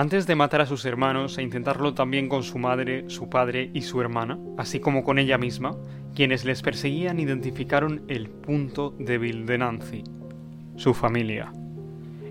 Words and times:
Antes 0.00 0.26
de 0.26 0.34
matar 0.34 0.62
a 0.62 0.66
sus 0.66 0.86
hermanos 0.86 1.36
e 1.36 1.42
intentarlo 1.42 1.92
también 1.92 2.30
con 2.30 2.42
su 2.42 2.56
madre, 2.56 3.04
su 3.08 3.28
padre 3.28 3.70
y 3.74 3.82
su 3.82 4.00
hermana, 4.00 4.38
así 4.56 4.80
como 4.80 5.04
con 5.04 5.18
ella 5.18 5.36
misma, 5.36 5.76
quienes 6.14 6.46
les 6.46 6.62
perseguían 6.62 7.20
identificaron 7.20 8.00
el 8.08 8.30
punto 8.30 8.94
débil 8.98 9.44
de 9.44 9.58
Nancy, 9.58 10.04
su 10.76 10.94
familia. 10.94 11.52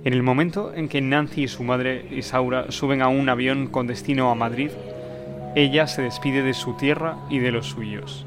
En 0.04 0.14
el 0.14 0.24
momento 0.24 0.74
en 0.74 0.90
que 0.90 1.00
Nancy 1.00 1.44
y 1.44 1.48
su 1.48 1.62
madre 1.62 2.08
Isaura 2.10 2.72
suben 2.72 3.04
a 3.04 3.08
un 3.08 3.30
avión 3.30 3.68
con 3.68 3.86
destino 3.86 4.32
a 4.32 4.34
Madrid, 4.34 4.72
ella 5.56 5.86
se 5.86 6.02
despide 6.02 6.42
de 6.42 6.56
su 6.56 6.74
tierra 6.74 7.20
y 7.30 7.38
de 7.38 7.52
los 7.52 7.68
suyos. 7.68 8.26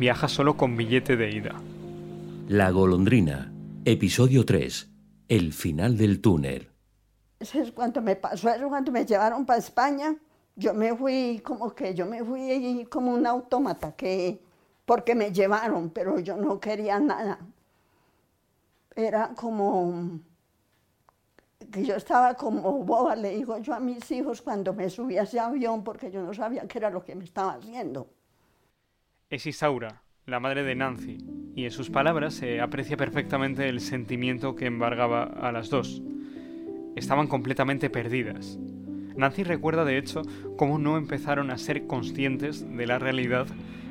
Viaja 0.00 0.26
solo 0.26 0.56
con 0.56 0.76
billete 0.76 1.16
de 1.16 1.30
ida. 1.30 1.54
La 2.48 2.70
golondrina, 2.70 3.52
episodio 3.84 4.44
3. 4.44 4.90
El 5.28 5.52
final 5.52 5.96
del 5.96 6.20
túnel. 6.20 6.75
Es 7.38 7.72
cuando 7.72 8.00
me 8.00 8.16
pasó 8.16 8.48
eso, 8.48 8.68
cuando 8.68 8.90
me 8.90 9.04
llevaron 9.04 9.44
para 9.44 9.58
España, 9.58 10.16
yo 10.54 10.72
me 10.72 10.94
fui 10.96 11.40
como 11.44 11.74
que 11.74 11.94
yo 11.94 12.06
me 12.06 12.24
fui 12.24 12.86
como 12.90 13.12
un 13.12 13.26
autómata, 13.26 13.92
que 13.94 14.40
porque 14.86 15.14
me 15.14 15.32
llevaron, 15.32 15.90
pero 15.90 16.18
yo 16.20 16.36
no 16.36 16.58
quería 16.58 16.98
nada. 16.98 17.38
Era 18.94 19.34
como 19.34 20.20
que 21.70 21.84
yo 21.84 21.96
estaba 21.96 22.34
como 22.34 22.84
boba, 22.84 23.16
le 23.16 23.30
digo 23.30 23.58
yo 23.58 23.74
a 23.74 23.80
mis 23.80 24.10
hijos 24.10 24.40
cuando 24.40 24.72
me 24.72 24.88
subí 24.88 25.18
a 25.18 25.22
ese 25.22 25.38
avión, 25.38 25.84
porque 25.84 26.10
yo 26.10 26.22
no 26.22 26.32
sabía 26.32 26.66
qué 26.66 26.78
era 26.78 26.88
lo 26.88 27.04
que 27.04 27.14
me 27.14 27.24
estaba 27.24 27.54
haciendo. 27.54 28.08
Es 29.28 29.44
Isaura, 29.46 30.02
la 30.24 30.40
madre 30.40 30.62
de 30.62 30.74
Nancy, 30.74 31.18
y 31.54 31.64
en 31.64 31.70
sus 31.70 31.90
palabras 31.90 32.34
se 32.34 32.60
aprecia 32.60 32.96
perfectamente 32.96 33.68
el 33.68 33.80
sentimiento 33.80 34.54
que 34.54 34.66
embargaba 34.66 35.24
a 35.24 35.52
las 35.52 35.68
dos. 35.68 36.02
Estaban 36.96 37.26
completamente 37.26 37.90
perdidas. 37.90 38.58
Nancy 39.16 39.44
recuerda 39.44 39.84
de 39.84 39.98
hecho 39.98 40.22
cómo 40.56 40.78
no 40.78 40.96
empezaron 40.96 41.50
a 41.50 41.58
ser 41.58 41.86
conscientes 41.86 42.66
de 42.68 42.86
la 42.86 42.98
realidad 42.98 43.46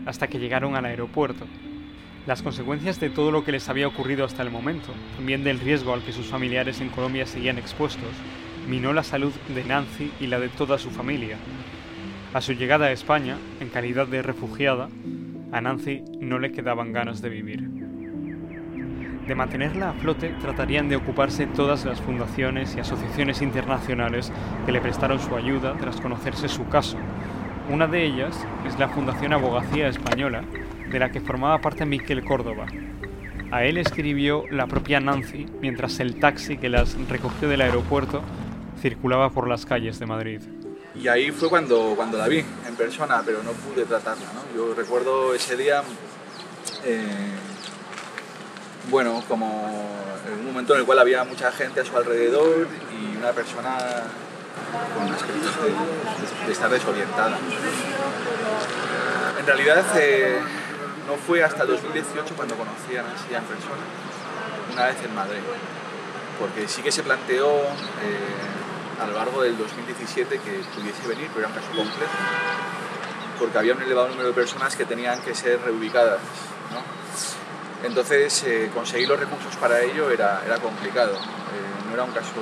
hasta 0.06 0.28
que 0.28 0.39
llegaron 0.39 0.75
al 0.75 0.86
aeropuerto. 0.86 1.45
Las 2.26 2.42
consecuencias 2.42 3.00
de 3.00 3.11
todo 3.11 3.31
lo 3.31 3.44
que 3.44 3.52
les 3.52 3.70
había 3.70 3.88
ocurrido 3.88 4.26
hasta 4.26 4.42
el 4.42 4.50
momento, 4.50 4.92
también 5.16 5.44
del 5.44 5.59
riesgo 5.59 5.94
al 5.94 6.03
que 6.03 6.11
sus 6.11 6.26
familiares 6.26 6.81
en 6.81 6.89
Colombia 6.89 7.28
seguían 7.28 7.59
expuestos, 7.59 8.09
minó 8.67 8.92
la 8.94 9.03
salud 9.03 9.31
de 9.53 9.64
Nancy 9.64 10.11
y 10.20 10.26
la 10.26 10.39
de 10.39 10.50
toda 10.50 10.80
su 10.80 10.89
familia. 10.89 11.38
A 12.33 12.42
su 12.42 12.53
llegada 12.53 12.88
a 12.88 12.92
España, 12.92 13.38
en 13.59 13.70
calidad 13.70 14.08
de 14.08 14.23
refugiada, 14.23 14.89
a 15.52 15.61
Nancy 15.61 16.02
no 16.20 16.39
le 16.39 16.52
quedaban 16.52 16.92
ganas 16.92 17.22
de 17.22 17.30
vivir. 17.30 17.84
De 19.28 19.34
mantenerla 19.34 19.90
a 19.90 19.94
flote 19.94 20.36
tratarían 20.40 20.88
de 20.88 20.95
ocuparse 20.95 21.48
todas 21.48 21.84
las 21.84 22.00
fundaciones 22.00 22.76
y 22.76 22.80
asociaciones 22.80 23.42
internacionales 23.42 24.32
que 24.66 24.72
le 24.72 24.82
prestaron 24.82 25.20
su 25.20 25.36
ayuda 25.36 25.76
tras 25.80 26.00
conocerse 26.00 26.48
su 26.48 26.67
caso. 26.67 26.98
Una 27.70 27.88
de 27.88 28.06
ellas 28.06 28.38
es 28.67 28.78
la 28.78 28.88
Fundación 28.88 29.34
Abogacía 29.34 29.88
Española, 29.88 30.44
de 30.92 31.00
la 31.00 31.12
que 31.12 31.22
formaba 31.22 31.59
parte 31.59 31.86
Miquel 31.86 32.23
Córdoba. 32.23 32.67
A 33.52 33.64
él 33.64 33.78
escribió 33.78 34.44
la 34.52 34.67
propia 34.67 35.00
Nancy 35.00 35.48
mientras 35.60 36.00
el 36.00 36.20
taxi 36.20 36.58
que 36.58 36.70
las 36.70 36.95
recogió 37.10 37.48
del 37.48 37.62
aeropuerto 37.62 38.22
circulaba 38.80 39.32
por 39.32 39.48
las 39.48 39.66
calles 39.66 39.98
de 39.98 40.06
Madrid. 40.06 40.42
Y 40.94 41.08
ahí 41.08 41.32
fue 41.32 41.50
cuando, 41.50 41.94
cuando 41.95 42.17
la 42.17 42.28
vi 42.28 42.44
en 42.67 42.76
persona, 42.76 43.23
pero 43.26 43.42
no 43.42 43.52
pude 43.52 43.86
tratarla. 43.86 44.26
Yo 44.56 44.76
recuerdo 44.76 45.34
ese 45.34 45.58
día, 45.58 45.82
eh, 46.86 47.00
bueno, 48.89 49.23
como 49.28 49.47
un 50.39 50.45
momento 50.45 50.73
en 50.73 50.81
el 50.81 50.86
cual 50.86 51.00
había 51.00 51.23
mucha 51.23 51.52
gente 51.52 51.81
a 51.81 51.86
su 51.86 51.95
alrededor 51.95 52.67
y 52.92 53.17
una 53.17 53.31
persona 53.31 53.77
con 54.95 55.14
aspectos 55.14 55.52
de, 55.64 56.45
de, 56.45 56.52
estar 56.52 56.69
desorientada. 56.69 57.38
En 59.39 59.45
realidad, 59.45 59.86
eh, 59.97 60.39
no 61.08 61.16
fue 61.16 61.44
hasta 61.44 61.64
el 61.64 61.69
2018 61.69 62.36
cuando 62.36 62.55
conocí 62.55 62.98
a 62.98 63.04
Nancy 63.04 63.33
en 63.33 63.43
persona, 63.43 63.83
una 64.73 64.86
vez 64.86 64.98
en 65.04 65.15
Madrid, 65.15 65.39
porque 66.39 66.67
sí 66.67 66.81
que 66.81 66.92
se 66.92 67.04
planteó 67.04 67.48
eh, 67.48 69.02
a 69.02 69.08
lo 69.08 69.14
largo 69.14 69.42
del 69.43 69.58
2017 69.58 70.39
que 70.39 70.61
pudiese 70.76 71.08
venir, 71.08 71.30
pero 71.33 71.48
era 71.48 71.49
un 71.49 71.54
caso 71.54 71.67
complejo, 71.76 72.14
porque 73.39 73.58
había 73.58 73.73
un 73.73 73.81
elevado 73.81 74.10
número 74.10 74.30
de 74.30 74.33
personas 74.33 74.76
que 74.76 74.86
tenían 74.86 75.21
que 75.21 75.36
ser 75.36 75.61
reubicadas. 75.61 76.20
¿no? 76.71 77.45
Entonces, 77.86 78.44
eh, 78.48 78.70
conseguir 78.73 79.08
los 79.08 79.20
recursos 79.20 79.56
para 79.58 79.82
ello 79.82 80.10
era, 80.10 80.42
complicado, 80.62 81.14
eh, 81.14 81.88
no 81.88 81.94
era 81.94 82.04
un 82.04 82.12
caso 82.12 82.34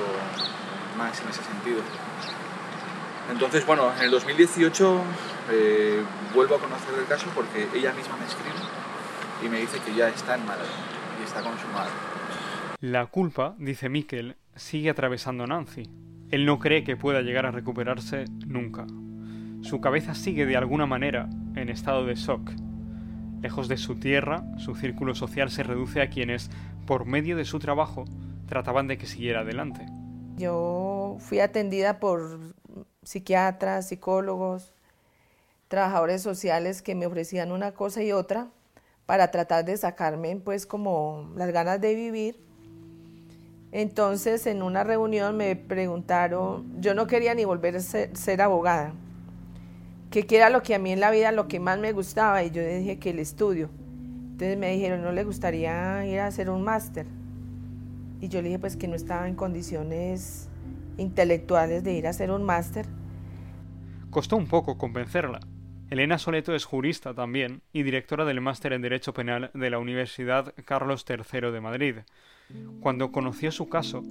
más 0.96 1.20
en 1.20 1.28
ese 1.28 1.42
sentido. 1.42 1.82
Entonces, 3.30 3.66
bueno, 3.66 3.92
en 3.96 4.04
el 4.04 4.10
2018 4.10 5.02
eh, 5.50 6.02
vuelvo 6.34 6.56
a 6.56 6.58
conocer 6.58 6.94
el 6.98 7.06
caso 7.06 7.26
porque 7.34 7.68
ella 7.74 7.92
misma 7.92 8.16
me 8.16 8.26
escribe 8.26 8.56
y 9.44 9.48
me 9.48 9.60
dice 9.60 9.78
que 9.84 9.94
ya 9.94 10.08
está 10.08 10.36
en 10.36 10.46
Madrid 10.46 10.70
y 11.20 11.24
está 11.24 11.42
consumada. 11.42 11.90
La 12.80 13.06
culpa, 13.06 13.54
dice 13.58 13.88
Miquel, 13.88 14.36
sigue 14.56 14.90
atravesando 14.90 15.44
a 15.44 15.46
Nancy. 15.46 15.90
Él 16.30 16.46
no 16.46 16.58
cree 16.58 16.84
que 16.84 16.96
pueda 16.96 17.20
llegar 17.20 17.44
a 17.44 17.50
recuperarse 17.50 18.24
nunca. 18.46 18.86
Su 19.62 19.80
cabeza 19.80 20.14
sigue 20.14 20.46
de 20.46 20.56
alguna 20.56 20.86
manera 20.86 21.28
en 21.54 21.68
estado 21.68 22.06
de 22.06 22.14
shock. 22.14 22.50
Lejos 23.44 23.68
de 23.68 23.76
su 23.76 23.96
tierra, 23.96 24.42
su 24.56 24.74
círculo 24.74 25.14
social 25.14 25.50
se 25.50 25.62
reduce 25.62 26.00
a 26.00 26.08
quienes, 26.08 26.48
por 26.86 27.04
medio 27.04 27.36
de 27.36 27.44
su 27.44 27.58
trabajo, 27.58 28.06
trataban 28.48 28.88
de 28.88 28.96
que 28.96 29.04
siguiera 29.04 29.40
adelante. 29.40 29.84
Yo 30.38 31.18
fui 31.18 31.40
atendida 31.40 32.00
por 32.00 32.40
psiquiatras, 33.02 33.88
psicólogos, 33.88 34.72
trabajadores 35.68 36.22
sociales 36.22 36.80
que 36.80 36.94
me 36.94 37.04
ofrecían 37.04 37.52
una 37.52 37.72
cosa 37.72 38.02
y 38.02 38.12
otra 38.12 38.48
para 39.04 39.30
tratar 39.30 39.66
de 39.66 39.76
sacarme 39.76 40.36
pues 40.36 40.64
como 40.64 41.30
las 41.36 41.50
ganas 41.52 41.82
de 41.82 41.94
vivir. 41.94 42.42
Entonces 43.72 44.46
en 44.46 44.62
una 44.62 44.84
reunión 44.84 45.36
me 45.36 45.54
preguntaron, 45.54 46.80
yo 46.80 46.94
no 46.94 47.06
quería 47.06 47.34
ni 47.34 47.44
volver 47.44 47.76
a 47.76 47.80
ser, 47.80 48.16
ser 48.16 48.40
abogada, 48.40 48.94
que 50.22 50.36
era 50.36 50.48
lo 50.48 50.62
que 50.62 50.74
a 50.74 50.78
mí 50.78 50.92
en 50.92 51.00
la 51.00 51.10
vida 51.10 51.32
lo 51.32 51.48
que 51.48 51.58
más 51.60 51.78
me 51.78 51.92
gustaba 51.92 52.42
y 52.44 52.50
yo 52.50 52.64
dije 52.64 52.98
que 52.98 53.10
el 53.10 53.18
estudio. 53.18 53.68
Entonces 54.32 54.56
me 54.56 54.72
dijeron, 54.72 55.02
¿no 55.02 55.12
le 55.12 55.24
gustaría 55.24 56.06
ir 56.06 56.20
a 56.20 56.26
hacer 56.26 56.48
un 56.50 56.62
máster? 56.62 57.06
Y 58.20 58.28
yo 58.28 58.40
le 58.40 58.48
dije 58.48 58.58
pues 58.58 58.76
que 58.76 58.88
no 58.88 58.94
estaba 58.94 59.28
en 59.28 59.34
condiciones 59.34 60.48
intelectuales 60.96 61.84
de 61.84 61.94
ir 61.94 62.06
a 62.06 62.10
hacer 62.10 62.30
un 62.30 62.44
máster. 62.44 62.86
Costó 64.10 64.36
un 64.36 64.46
poco 64.46 64.78
convencerla. 64.78 65.40
Elena 65.90 66.18
Soleto 66.18 66.54
es 66.54 66.64
jurista 66.64 67.14
también 67.14 67.62
y 67.72 67.82
directora 67.82 68.24
del 68.24 68.40
máster 68.40 68.72
en 68.72 68.82
Derecho 68.82 69.12
Penal 69.12 69.50
de 69.52 69.70
la 69.70 69.78
Universidad 69.78 70.54
Carlos 70.64 71.04
III 71.08 71.50
de 71.50 71.60
Madrid. 71.60 71.96
Cuando 72.80 73.12
conoció 73.12 73.50
su 73.52 73.68
caso, 73.68 74.02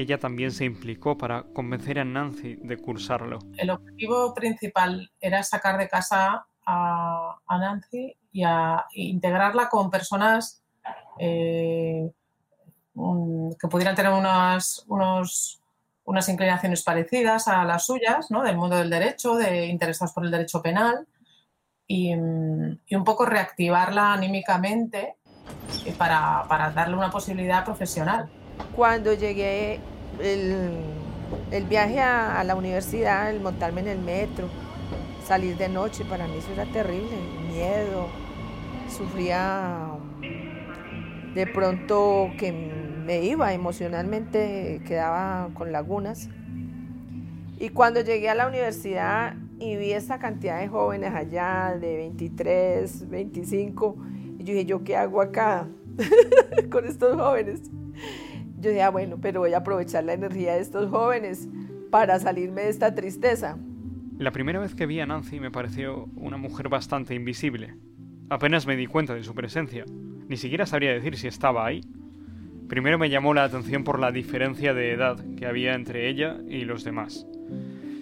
ella 0.00 0.18
también 0.18 0.50
se 0.50 0.64
implicó 0.64 1.16
para 1.16 1.44
convencer 1.52 1.98
a 1.98 2.04
Nancy 2.04 2.56
de 2.56 2.76
cursarlo. 2.76 3.38
El 3.56 3.70
objetivo 3.70 4.34
principal 4.34 5.10
era 5.20 5.42
sacar 5.42 5.78
de 5.78 5.88
casa 5.88 6.46
a, 6.66 7.38
Nancy 7.48 8.16
y 8.32 8.42
a 8.44 8.86
integrarla 8.92 9.68
con 9.68 9.90
personas 9.90 10.62
eh, 11.18 12.10
que 13.60 13.68
pudieran 13.68 13.94
tener 13.94 14.12
unas, 14.12 14.84
unas 14.88 16.28
inclinaciones 16.28 16.82
parecidas 16.82 17.48
a 17.48 17.64
las 17.64 17.86
suyas, 17.86 18.30
¿no? 18.30 18.42
del 18.42 18.56
mundo 18.56 18.76
del 18.76 18.90
derecho, 18.90 19.36
de 19.36 19.66
interesados 19.66 20.12
por 20.12 20.24
el 20.24 20.30
derecho 20.30 20.62
penal, 20.62 21.06
y, 21.86 22.12
y 22.12 22.94
un 22.94 23.04
poco 23.04 23.26
reactivarla 23.26 24.12
anímicamente 24.12 25.16
eh, 25.84 25.94
para, 25.96 26.44
para, 26.48 26.70
darle 26.70 26.96
una 26.96 27.10
posibilidad 27.10 27.64
profesional. 27.64 28.30
Cuando 28.74 29.14
llegué 29.14 29.80
el, 30.22 31.64
viaje 31.68 32.00
a, 32.00 32.42
la 32.44 32.54
universidad, 32.54 33.30
el 33.30 33.40
montarme 33.40 33.80
en 33.82 33.88
el 33.88 33.98
metro, 33.98 34.48
salir 35.26 35.56
de 35.56 35.68
noche, 35.68 36.04
para 36.04 36.26
mí 36.26 36.36
eso 36.38 36.52
era 36.52 36.66
terrible, 36.66 37.16
miedo, 37.48 38.08
sufría 38.88 39.88
de 41.34 41.46
pronto 41.46 42.30
que 42.38 42.52
me 42.52 43.22
iba 43.24 43.52
emocionalmente, 43.52 44.80
quedaba 44.86 45.50
con 45.54 45.72
lagunas. 45.72 46.28
Y 47.58 47.68
cuando 47.68 48.00
llegué 48.00 48.30
a 48.30 48.34
la 48.34 48.48
universidad 48.48 49.34
y 49.58 49.76
vi 49.76 49.92
esa 49.92 50.18
cantidad 50.18 50.60
de 50.60 50.68
jóvenes 50.68 51.14
allá, 51.14 51.76
de 51.78 51.96
23, 51.96 53.10
25, 53.10 53.96
y 54.38 54.44
yo 54.44 54.54
dije, 54.54 54.64
¿yo 54.64 54.82
qué 54.82 54.96
hago 54.96 55.20
acá 55.20 55.68
con 56.70 56.86
estos 56.86 57.16
jóvenes? 57.16 57.60
Yo 58.60 58.70
dije, 58.70 58.82
ah, 58.82 58.90
bueno, 58.90 59.18
pero 59.20 59.40
voy 59.40 59.54
a 59.54 59.58
aprovechar 59.58 60.04
la 60.04 60.12
energía 60.12 60.54
de 60.54 60.60
estos 60.60 60.90
jóvenes 60.90 61.48
para 61.90 62.18
salirme 62.18 62.62
de 62.62 62.68
esta 62.68 62.94
tristeza. 62.94 63.56
La 64.18 64.32
primera 64.32 64.58
vez 64.58 64.74
que 64.74 64.84
vi 64.84 65.00
a 65.00 65.06
Nancy 65.06 65.40
me 65.40 65.50
pareció 65.50 66.04
una 66.16 66.36
mujer 66.36 66.68
bastante 66.68 67.14
invisible. 67.14 67.74
Apenas 68.28 68.66
me 68.66 68.76
di 68.76 68.86
cuenta 68.86 69.14
de 69.14 69.24
su 69.24 69.34
presencia. 69.34 69.84
Ni 70.28 70.36
siquiera 70.36 70.66
sabría 70.66 70.92
decir 70.92 71.16
si 71.16 71.26
estaba 71.26 71.66
ahí. 71.66 71.80
Primero 72.68 72.98
me 72.98 73.08
llamó 73.08 73.32
la 73.32 73.44
atención 73.44 73.82
por 73.82 73.98
la 73.98 74.12
diferencia 74.12 74.74
de 74.74 74.92
edad 74.92 75.18
que 75.36 75.46
había 75.46 75.74
entre 75.74 76.08
ella 76.08 76.36
y 76.46 76.64
los 76.64 76.84
demás. 76.84 77.26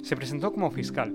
se 0.03 0.17
presentó 0.17 0.53
como 0.53 0.71
fiscal 0.71 1.15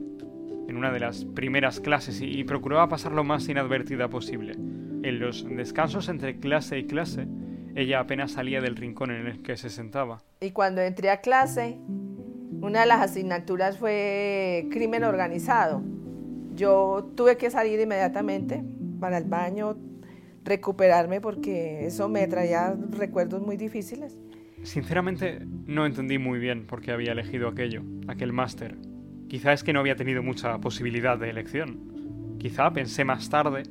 en 0.67 0.77
una 0.77 0.91
de 0.91 0.99
las 0.99 1.25
primeras 1.25 1.79
clases 1.79 2.21
y, 2.21 2.43
procuraba 2.45 2.87
pasar 2.89 3.11
lo 3.11 3.23
más 3.23 3.47
inadvertida 3.49 4.07
posible. 4.07 4.53
En 4.53 5.19
los 5.19 5.45
descansos 5.47 6.09
entre 6.09 6.39
clase 6.39 6.79
y 6.79 6.85
clase, 6.85 7.27
ella 7.75 7.99
apenas 7.99 8.31
salía 8.31 8.61
del 8.61 8.75
rincón 8.75 9.11
en 9.11 9.27
el 9.27 9.41
que 9.41 9.57
se 9.57 9.69
sentaba. 9.69 10.21
Y 10.41 10.51
cuando 10.51 10.81
entré 10.81 11.09
a 11.09 11.21
clase, 11.21 11.77
una 12.61 12.81
de 12.81 12.85
las 12.85 13.01
asignaturas 13.01 13.77
fue 13.77 14.67
crimen 14.71 15.03
organizado. 15.03 15.81
Yo 16.55 17.11
tuve 17.15 17.37
que 17.37 17.49
salir 17.49 17.79
inmediatamente 17.79 18.63
para 18.99 19.17
el 19.17 19.25
baño, 19.25 19.75
recuperarme 20.45 21.19
porque 21.19 21.85
eso 21.85 22.07
me 22.09 22.27
traía 22.27 22.75
recuerdos 22.91 23.41
muy 23.41 23.57
difíciles. 23.57 24.17
Sinceramente, 24.63 25.39
no 25.65 25.85
entendí 25.85 26.19
muy 26.19 26.39
bien 26.39 26.65
por 26.65 26.81
qué 26.81 26.91
había 26.91 27.11
elegido 27.11 27.49
aquello, 27.49 27.81
aquel 28.07 28.31
máster. 28.31 28.77
Quizá 29.27 29.51
es 29.51 29.63
que 29.63 29.73
no 29.73 29.79
había 29.79 29.95
tenido 29.95 30.23
mucha 30.23 30.57
posibilidad 30.59 31.17
de 31.17 31.29
elección. 31.29 32.37
Quizá, 32.39 32.71
pensé 32.71 33.03
más 33.03 33.29
tarde, 33.29 33.63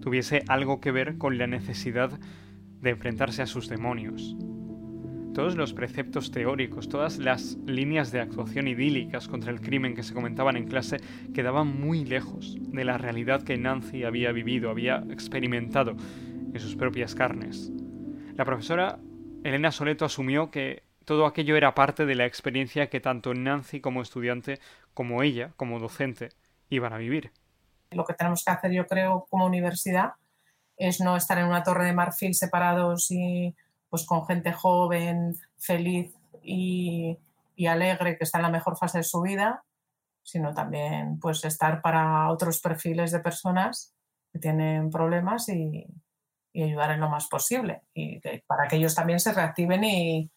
tuviese 0.00 0.42
algo 0.48 0.80
que 0.80 0.90
ver 0.90 1.18
con 1.18 1.38
la 1.38 1.46
necesidad 1.46 2.18
de 2.80 2.90
enfrentarse 2.90 3.42
a 3.42 3.46
sus 3.46 3.68
demonios. 3.68 4.36
Todos 5.34 5.56
los 5.56 5.72
preceptos 5.72 6.32
teóricos, 6.32 6.88
todas 6.88 7.18
las 7.18 7.56
líneas 7.64 8.10
de 8.10 8.20
actuación 8.20 8.66
idílicas 8.66 9.28
contra 9.28 9.52
el 9.52 9.60
crimen 9.60 9.94
que 9.94 10.02
se 10.02 10.12
comentaban 10.12 10.56
en 10.56 10.66
clase 10.66 10.96
quedaban 11.32 11.80
muy 11.80 12.04
lejos 12.04 12.56
de 12.58 12.84
la 12.84 12.98
realidad 12.98 13.42
que 13.42 13.56
Nancy 13.56 14.04
había 14.04 14.32
vivido, 14.32 14.70
había 14.70 15.04
experimentado 15.10 15.92
en 16.52 16.58
sus 16.58 16.74
propias 16.74 17.14
carnes. 17.14 17.70
La 18.34 18.44
profesora 18.44 18.98
Elena 19.44 19.70
Soleto 19.70 20.04
asumió 20.04 20.50
que 20.50 20.82
todo 21.04 21.26
aquello 21.26 21.56
era 21.56 21.74
parte 21.74 22.06
de 22.06 22.14
la 22.14 22.26
experiencia 22.26 22.90
que 22.90 23.00
tanto 23.00 23.32
Nancy 23.32 23.80
como 23.80 24.02
estudiante, 24.02 24.58
como 24.94 25.22
ella, 25.22 25.52
como 25.56 25.78
docente, 25.78 26.30
iban 26.68 26.92
a 26.92 26.98
vivir. 26.98 27.32
Lo 27.92 28.04
que 28.04 28.14
tenemos 28.14 28.44
que 28.44 28.50
hacer, 28.50 28.72
yo 28.72 28.86
creo, 28.86 29.26
como 29.30 29.46
universidad, 29.46 30.12
es 30.80 31.00
no 31.00 31.14
estar 31.14 31.38
en 31.38 31.46
una 31.46 31.62
torre 31.62 31.84
de 31.84 31.92
marfil 31.92 32.34
separados 32.34 33.10
y 33.10 33.54
pues 33.90 34.06
con 34.06 34.24
gente 34.26 34.52
joven, 34.52 35.36
feliz 35.58 36.14
y, 36.42 37.18
alegre 37.68 38.16
que 38.16 38.24
está 38.24 38.38
en 38.38 38.44
la 38.44 38.50
mejor 38.50 38.78
fase 38.78 38.98
de 38.98 39.04
su 39.04 39.20
vida, 39.20 39.62
sino 40.22 40.54
también 40.54 41.20
pues 41.20 41.44
estar 41.44 41.82
para 41.82 42.30
otros 42.30 42.58
perfiles 42.58 43.12
de 43.12 43.20
personas 43.20 43.94
que 44.32 44.38
tienen 44.38 44.88
problemas 44.88 45.46
y, 45.50 45.86
ayudar 46.54 46.92
en 46.92 47.00
lo 47.00 47.10
más 47.10 47.28
posible 47.28 47.82
y 47.94 48.20
para 48.46 48.66
que 48.66 48.76
ellos 48.76 48.94
también 48.94 49.20
se 49.20 49.32
reactiven 49.32 49.84
y, 49.84 50.30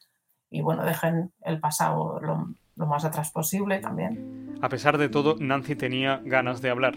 bueno, 0.62 0.84
dejen 0.84 1.31
el 1.42 1.60
pasado 1.60 2.19
lo, 2.19 2.54
lo 2.75 2.86
más 2.86 3.06
atrás 3.06 3.31
posible 3.31 3.80
también. 3.80 4.56
A 4.62 4.69
pesar 4.69 4.98
de 4.98 5.10
todo, 5.10 5.38
Nancy 5.40 5.75
tenía 5.75 6.22
ganas 6.24 6.62
de 6.62 6.69
hablar, 6.69 6.95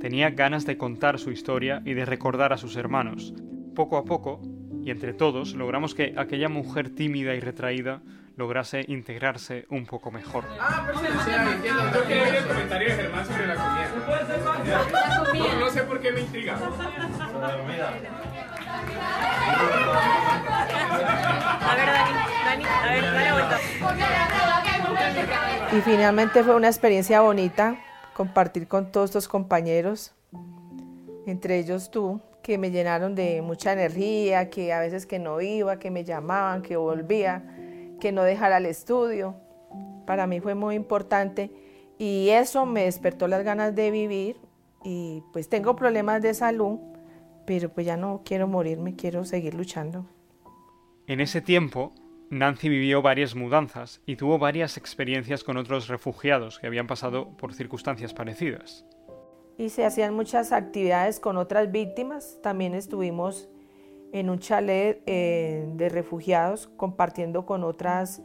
tenía 0.00 0.30
ganas 0.30 0.64
de 0.66 0.76
contar 0.76 1.18
su 1.18 1.30
historia 1.30 1.82
y 1.84 1.94
de 1.94 2.04
recordar 2.04 2.52
a 2.52 2.58
sus 2.58 2.76
hermanos. 2.76 3.34
Poco 3.74 3.96
a 3.96 4.04
poco, 4.04 4.40
y 4.84 4.90
entre 4.90 5.12
todos 5.12 5.54
logramos 5.54 5.94
que 5.94 6.14
aquella 6.16 6.48
mujer 6.48 6.94
tímida 6.94 7.34
y 7.34 7.40
retraída 7.40 8.00
lograse 8.36 8.84
integrarse 8.86 9.66
un 9.68 9.84
poco 9.84 10.10
mejor. 10.10 10.44
Ah, 10.60 10.84
pero 10.86 11.00
sí, 11.00 11.06
entiendo. 11.54 11.82
Yo 11.92 12.06
quería 12.06 12.22
ver 12.22 12.34
el 12.36 12.44
comentario 12.46 12.88
de 12.88 12.94
Germán 12.94 13.26
sobre 13.26 13.46
la 13.48 13.54
comida. 13.56 13.90
No, 15.34 15.60
no 15.60 15.70
sé 15.70 15.82
por 15.82 16.00
qué 16.00 16.12
me 16.12 16.20
intriga. 16.20 16.54
A 16.54 16.58
ver, 21.74 21.86
Dani, 21.86 22.12
Dani, 22.44 22.64
a 22.64 22.92
ver, 22.92 23.02
dale 23.02 23.32
vuelta. 23.32 23.58
Y 25.76 25.80
finalmente 25.80 26.44
fue 26.44 26.54
una 26.54 26.68
experiencia 26.68 27.20
bonita 27.20 27.76
compartir 28.18 28.66
con 28.66 28.90
todos 28.90 29.10
estos 29.10 29.28
compañeros, 29.28 30.12
entre 31.24 31.56
ellos 31.60 31.92
tú, 31.92 32.20
que 32.42 32.58
me 32.58 32.72
llenaron 32.72 33.14
de 33.14 33.42
mucha 33.42 33.72
energía, 33.72 34.50
que 34.50 34.72
a 34.72 34.80
veces 34.80 35.06
que 35.06 35.20
no 35.20 35.40
iba, 35.40 35.78
que 35.78 35.92
me 35.92 36.02
llamaban, 36.02 36.62
que 36.62 36.76
volvía, 36.76 37.44
que 38.00 38.10
no 38.10 38.24
dejara 38.24 38.56
el 38.56 38.66
estudio. 38.66 39.36
Para 40.04 40.26
mí 40.26 40.40
fue 40.40 40.56
muy 40.56 40.74
importante 40.74 41.52
y 41.96 42.30
eso 42.30 42.66
me 42.66 42.86
despertó 42.86 43.28
las 43.28 43.44
ganas 43.44 43.76
de 43.76 43.92
vivir 43.92 44.40
y 44.82 45.22
pues 45.32 45.48
tengo 45.48 45.76
problemas 45.76 46.20
de 46.20 46.34
salud, 46.34 46.80
pero 47.46 47.68
pues 47.68 47.86
ya 47.86 47.96
no 47.96 48.22
quiero 48.24 48.48
morirme, 48.48 48.96
quiero 48.96 49.24
seguir 49.24 49.54
luchando. 49.54 50.06
En 51.06 51.20
ese 51.20 51.40
tiempo, 51.40 51.92
Nancy 52.30 52.68
vivió 52.68 53.02
varias 53.02 53.34
mudanzas 53.34 54.02
y 54.06 54.16
tuvo 54.16 54.38
varias 54.38 54.76
experiencias 54.76 55.44
con 55.44 55.56
otros 55.56 55.88
refugiados 55.88 56.58
que 56.58 56.66
habían 56.66 56.86
pasado 56.86 57.36
por 57.36 57.54
circunstancias 57.54 58.12
parecidas 58.12 58.84
y 59.58 59.70
se 59.70 59.84
hacían 59.84 60.14
muchas 60.14 60.52
actividades 60.52 61.18
con 61.18 61.36
otras 61.36 61.70
víctimas. 61.70 62.38
También 62.42 62.74
estuvimos 62.74 63.48
en 64.12 64.30
un 64.30 64.38
chalet 64.38 65.02
eh, 65.06 65.68
de 65.74 65.88
refugiados 65.88 66.68
compartiendo 66.76 67.44
con 67.44 67.64
otras 67.64 68.22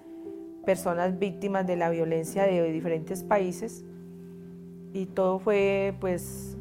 personas 0.64 1.20
víctimas 1.20 1.68
de 1.68 1.76
la 1.76 1.90
violencia 1.90 2.44
de 2.44 2.72
diferentes 2.72 3.24
países 3.24 3.84
y 4.94 5.08
todo 5.08 5.40
fue 5.40 5.96
pues 6.00 6.56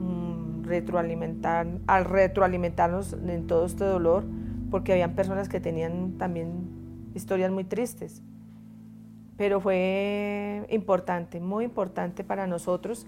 mm, 0.00 0.64
retroalimentar, 0.64 1.66
al 1.86 2.06
retroalimentarnos 2.06 3.12
en 3.12 3.46
todo 3.46 3.66
este 3.66 3.84
dolor 3.84 4.24
porque 4.72 4.92
habían 4.92 5.14
personas 5.14 5.48
que 5.48 5.60
tenían 5.60 6.18
también 6.18 7.12
historias 7.14 7.52
muy 7.52 7.62
tristes. 7.62 8.22
Pero 9.36 9.60
fue 9.60 10.66
importante, 10.70 11.38
muy 11.38 11.66
importante 11.66 12.24
para 12.24 12.48
nosotros 12.48 13.06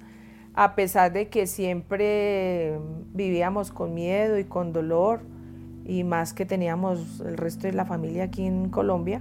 a 0.55 0.77
pesar 0.77 1.13
de 1.13 1.29
que 1.29 1.47
siempre 1.47 2.79
vivíamos 3.13 3.73
con 3.73 3.93
miedo 3.93 4.39
y 4.39 4.45
con 4.45 4.73
dolor, 4.73 5.23
y 5.85 6.05
más 6.05 6.33
que 6.33 6.47
teníamos 6.47 7.21
el 7.21 7.37
resto 7.37 7.67
de 7.67 7.73
la 7.73 7.85
familia 7.85 8.25
aquí 8.25 8.47
en 8.47 8.71
Colombia, 8.71 9.21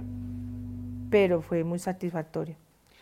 pero 1.10 1.42
fue 1.42 1.64
muy 1.64 1.78
satisfactorio. 1.78 2.56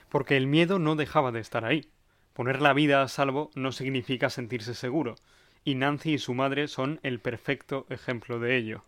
Porque 0.09 0.37
el 0.37 0.47
miedo 0.47 0.79
no 0.79 0.97
dejaba 0.97 1.31
de 1.31 1.41
estar 1.41 1.65
ahí. 1.65 1.91
Poner 2.33 2.63
la 2.63 2.73
vida 2.73 3.03
a 3.03 3.09
salvo 3.09 3.51
no 3.55 3.71
significa 3.71 4.31
sentirse 4.31 4.75
seguro, 4.75 5.15
y 5.63 5.75
Nancy 5.75 6.15
y 6.15 6.19
su 6.19 6.33
madre 6.33 6.69
son 6.69 6.99
el 7.03 7.21
perfecto 7.21 7.87
ejemplo 7.91 8.41
de 8.41 8.57
ello. 8.57 8.83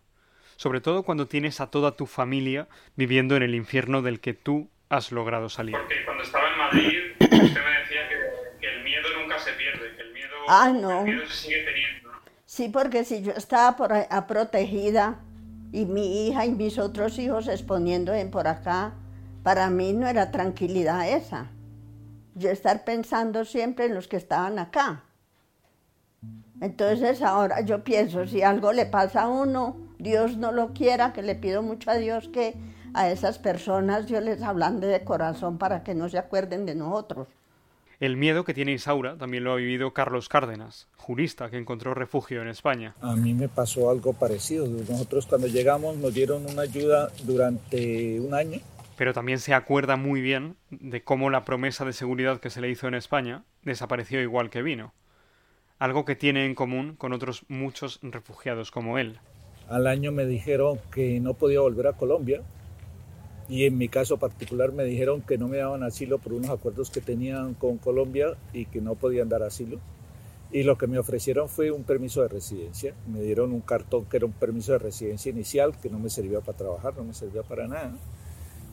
Sobre 0.55 0.81
todo 0.81 1.03
cuando 1.03 1.27
tienes 1.27 1.59
a 1.61 1.67
toda 1.67 1.95
tu 1.95 2.05
familia 2.05 2.67
viviendo 2.95 3.35
en 3.35 3.43
el 3.43 3.55
infierno 3.55 4.01
del 4.01 4.19
que 4.19 4.33
tú 4.33 4.69
has 4.89 5.11
logrado 5.11 5.49
salir. 5.49 5.75
Porque 5.75 6.05
cuando 6.05 6.23
estaba 6.23 6.47
en 6.49 6.57
Madrid, 6.57 6.99
Ah, 10.47 10.69
no. 10.69 11.05
Sí, 12.45 12.69
porque 12.69 13.03
si 13.03 13.23
yo 13.23 13.31
estaba 13.31 13.75
por 13.75 13.91
protegida 14.27 15.19
y 15.71 15.85
mi 15.85 16.27
hija 16.27 16.45
y 16.45 16.51
mis 16.51 16.77
otros 16.77 17.17
hijos 17.17 17.47
exponiendo 17.47 18.13
por 18.31 18.47
acá, 18.47 18.93
para 19.43 19.69
mí 19.69 19.93
no 19.93 20.07
era 20.07 20.31
tranquilidad 20.31 21.09
esa. 21.09 21.47
Yo 22.35 22.49
estar 22.49 22.83
pensando 22.83 23.45
siempre 23.45 23.85
en 23.85 23.95
los 23.95 24.07
que 24.07 24.17
estaban 24.17 24.59
acá. 24.59 25.03
Entonces 26.61 27.21
ahora 27.21 27.61
yo 27.61 27.83
pienso, 27.83 28.27
si 28.27 28.41
algo 28.41 28.71
le 28.71 28.85
pasa 28.85 29.23
a 29.23 29.27
uno, 29.27 29.77
Dios 30.05 30.37
no 30.37 30.51
lo 30.51 30.71
quiera, 30.71 31.11
que 31.13 31.23
le 31.23 31.33
pido 31.33 31.63
mucho 31.63 31.89
a 31.89 31.95
Dios 31.95 32.29
que 32.29 32.53
a 32.93 33.09
esas 33.09 33.39
personas 33.39 34.05
yo 34.05 34.21
les 34.21 34.41
hablando 34.43 34.85
de 34.85 35.03
corazón 35.03 35.57
para 35.57 35.83
que 35.83 35.95
no 35.95 36.07
se 36.07 36.19
acuerden 36.19 36.65
de 36.65 36.75
nosotros. 36.75 37.27
El 37.99 38.15
miedo 38.15 38.43
que 38.43 38.53
tiene 38.53 38.73
Isaura 38.73 39.17
también 39.17 39.43
lo 39.43 39.53
ha 39.53 39.55
vivido 39.55 39.93
Carlos 39.93 40.29
Cárdenas, 40.29 40.87
jurista 40.95 41.49
que 41.49 41.57
encontró 41.57 41.95
refugio 41.95 42.41
en 42.41 42.49
España. 42.49 42.93
A 43.01 43.15
mí 43.15 43.33
me 43.33 43.49
pasó 43.49 43.89
algo 43.89 44.13
parecido. 44.13 44.67
Nosotros 44.67 45.25
cuando 45.25 45.47
llegamos 45.47 45.97
nos 45.97 46.13
dieron 46.13 46.45
una 46.45 46.63
ayuda 46.63 47.09
durante 47.23 48.19
un 48.19 48.33
año. 48.33 48.59
Pero 48.97 49.13
también 49.13 49.39
se 49.39 49.53
acuerda 49.53 49.95
muy 49.95 50.21
bien 50.21 50.55
de 50.69 51.03
cómo 51.03 51.31
la 51.31 51.45
promesa 51.45 51.83
de 51.83 51.93
seguridad 51.93 52.39
que 52.39 52.51
se 52.51 52.61
le 52.61 52.69
hizo 52.69 52.87
en 52.87 52.93
España 52.93 53.43
desapareció 53.63 54.21
igual 54.21 54.51
que 54.51 54.61
vino. 54.61 54.93
Algo 55.79 56.05
que 56.05 56.15
tiene 56.15 56.45
en 56.45 56.53
común 56.53 56.95
con 56.95 57.11
otros 57.11 57.43
muchos 57.47 57.99
refugiados 58.03 58.71
como 58.71 58.97
él. 58.99 59.19
Al 59.67 59.87
año 59.87 60.11
me 60.11 60.25
dijeron 60.25 60.79
que 60.91 61.19
no 61.19 61.33
podía 61.33 61.59
volver 61.59 61.87
a 61.87 61.93
Colombia 61.93 62.41
y 63.47 63.65
en 63.65 63.77
mi 63.77 63.89
caso 63.89 64.17
particular 64.17 64.71
me 64.71 64.83
dijeron 64.83 65.21
que 65.21 65.37
no 65.37 65.47
me 65.47 65.57
daban 65.57 65.83
asilo 65.83 66.17
por 66.19 66.33
unos 66.33 66.49
acuerdos 66.49 66.89
que 66.89 67.01
tenían 67.01 67.53
con 67.53 67.77
Colombia 67.77 68.35
y 68.53 68.65
que 68.65 68.81
no 68.81 68.95
podían 68.95 69.29
dar 69.29 69.43
asilo. 69.43 69.79
Y 70.51 70.63
lo 70.63 70.77
que 70.77 70.87
me 70.87 70.99
ofrecieron 70.99 71.49
fue 71.49 71.71
un 71.71 71.83
permiso 71.83 72.21
de 72.21 72.27
residencia. 72.27 72.93
Me 73.07 73.21
dieron 73.21 73.51
un 73.51 73.61
cartón 73.61 74.05
que 74.05 74.17
era 74.17 74.25
un 74.25 74.31
permiso 74.31 74.71
de 74.71 74.79
residencia 74.79 75.31
inicial 75.31 75.77
que 75.79 75.89
no 75.89 75.99
me 75.99 76.09
servía 76.09 76.41
para 76.41 76.57
trabajar, 76.57 76.95
no 76.95 77.03
me 77.03 77.13
servía 77.13 77.43
para 77.43 77.67
nada. 77.67 77.93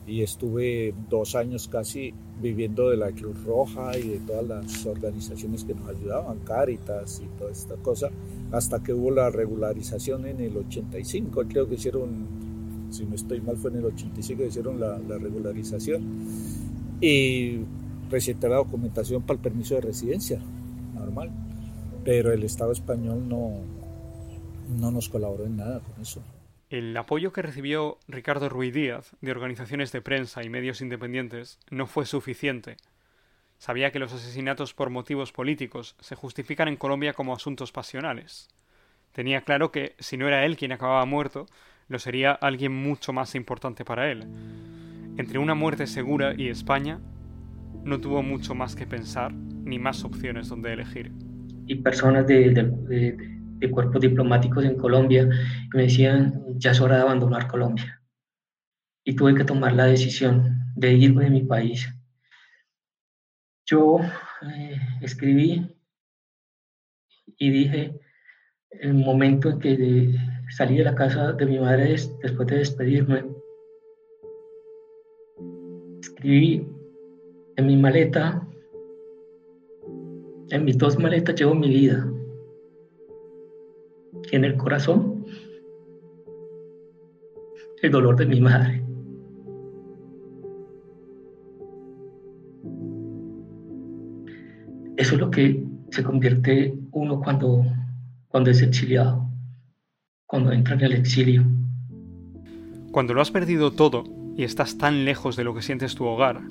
Y 0.05 0.21
estuve 0.21 0.93
dos 1.09 1.35
años 1.35 1.67
casi 1.67 2.13
viviendo 2.41 2.89
de 2.89 2.97
la 2.97 3.11
Cruz 3.11 3.41
Roja 3.45 3.97
y 3.97 4.09
de 4.09 4.19
todas 4.19 4.45
las 4.45 4.85
organizaciones 4.85 5.63
que 5.63 5.73
nos 5.73 5.87
ayudaban, 5.87 6.39
Caritas 6.39 7.21
y 7.23 7.37
toda 7.37 7.51
esta 7.51 7.75
cosa, 7.75 8.09
hasta 8.51 8.83
que 8.83 8.93
hubo 8.93 9.11
la 9.11 9.29
regularización 9.29 10.25
en 10.25 10.41
el 10.41 10.57
85. 10.57 11.43
Creo 11.47 11.69
que 11.69 11.75
hicieron 11.75 12.43
si 12.93 13.05
no 13.05 13.15
estoy 13.15 13.41
mal 13.41 13.57
fue 13.57 13.71
en 13.71 13.77
el 13.77 13.85
85 13.85 14.43
hicieron 14.43 14.79
la, 14.79 14.97
regularización 14.97 16.03
y 17.01 17.57
presenté 18.09 18.47
la 18.47 18.57
documentación 18.57 19.23
para 19.23 19.37
el 19.37 19.41
permiso 19.41 19.75
de 19.75 19.81
residencia, 19.81 20.39
normal. 20.93 21.31
Pero 22.05 22.31
el 22.31 22.43
Estado 22.43 22.71
español 22.71 23.27
no, 23.27 23.51
no 24.77 24.91
nos 24.91 25.09
colaboró 25.09 25.45
en 25.45 25.57
nada 25.57 25.79
con 25.79 26.01
eso. 26.01 26.21
El 26.73 26.97
apoyo 26.97 27.31
que 27.31 27.43
recibió 27.43 27.99
Ricardo 28.07 28.49
Ruiz 28.49 28.73
Díaz 28.73 29.15
de 29.21 29.29
organizaciones 29.29 29.91
de 29.91 30.01
prensa 30.01 30.43
y 30.43 30.49
medios 30.49 30.81
independientes 30.81 31.59
no 31.69 31.85
fue 31.85 32.07
suficiente. 32.07 32.77
Sabía 33.59 33.91
que 33.91 33.99
los 33.99 34.11
asesinatos 34.11 34.73
por 34.73 34.89
motivos 34.89 35.31
políticos 35.31 35.95
se 35.99 36.15
justifican 36.15 36.67
en 36.67 36.77
Colombia 36.77 37.13
como 37.13 37.35
asuntos 37.35 37.71
pasionales. 37.71 38.49
Tenía 39.11 39.41
claro 39.41 39.71
que 39.71 39.93
si 39.99 40.17
no 40.17 40.27
era 40.27 40.45
él 40.45 40.57
quien 40.57 40.71
acababa 40.71 41.05
muerto, 41.05 41.45
lo 41.89 41.99
sería 41.99 42.31
alguien 42.31 42.73
mucho 42.73 43.13
más 43.13 43.35
importante 43.35 43.85
para 43.85 44.09
él. 44.09 44.23
Entre 45.17 45.37
una 45.37 45.53
muerte 45.53 45.85
segura 45.85 46.33
y 46.35 46.47
España, 46.47 46.99
no 47.83 48.01
tuvo 48.01 48.23
mucho 48.23 48.55
más 48.55 48.75
que 48.75 48.87
pensar, 48.87 49.31
ni 49.31 49.77
más 49.77 50.03
opciones 50.03 50.49
donde 50.49 50.73
elegir. 50.73 51.11
Y 51.67 51.75
personas 51.75 52.25
de, 52.25 52.49
de 52.49 53.32
cuerpos 53.71 54.01
diplomáticos 54.01 54.65
en 54.65 54.77
Colombia 54.77 55.29
me 55.73 55.83
decían, 55.83 56.43
ya 56.57 56.71
es 56.71 56.81
hora 56.81 56.97
de 56.97 57.01
abandonar 57.03 57.47
Colombia. 57.47 58.01
Y 59.03 59.15
tuve 59.15 59.35
que 59.35 59.43
tomar 59.43 59.73
la 59.73 59.85
decisión 59.85 60.59
de 60.75 60.93
irme 60.93 61.25
de 61.25 61.29
mi 61.29 61.43
país. 61.43 61.87
Yo 63.65 63.99
eh, 64.41 64.79
escribí 65.01 65.75
y 67.37 67.49
dije, 67.49 67.99
el 68.71 68.93
momento 68.93 69.49
en 69.49 69.59
que 69.59 70.15
salí 70.49 70.77
de 70.77 70.83
la 70.83 70.95
casa 70.95 71.33
de 71.33 71.45
mi 71.45 71.59
madre 71.59 71.95
después 72.21 72.47
de 72.47 72.57
despedirme, 72.57 73.25
escribí 76.01 76.67
en 77.55 77.67
mi 77.67 77.77
maleta, 77.77 78.45
en 80.49 80.65
mis 80.65 80.77
dos 80.77 80.99
maletas 80.99 81.35
llevo 81.35 81.55
mi 81.55 81.69
vida 81.69 82.05
en 84.31 84.45
el 84.45 84.55
corazón 84.57 85.25
el 87.83 87.91
dolor 87.91 88.15
de 88.15 88.25
mi 88.25 88.39
madre. 88.39 88.81
Eso 94.95 95.15
es 95.15 95.19
lo 95.19 95.29
que 95.29 95.61
se 95.91 96.03
convierte 96.03 96.73
uno 96.91 97.19
cuando, 97.19 97.65
cuando 98.29 98.51
es 98.51 98.61
exiliado, 98.61 99.27
cuando 100.25 100.53
entra 100.53 100.75
en 100.75 100.81
el 100.81 100.93
exilio. 100.93 101.43
Cuando 102.91 103.13
lo 103.13 103.21
has 103.21 103.31
perdido 103.31 103.71
todo 103.71 104.05
y 104.37 104.43
estás 104.43 104.77
tan 104.77 105.03
lejos 105.03 105.35
de 105.35 105.43
lo 105.43 105.53
que 105.53 105.61
sientes 105.61 105.93
tu 105.95 106.05
hogar, 106.05 106.41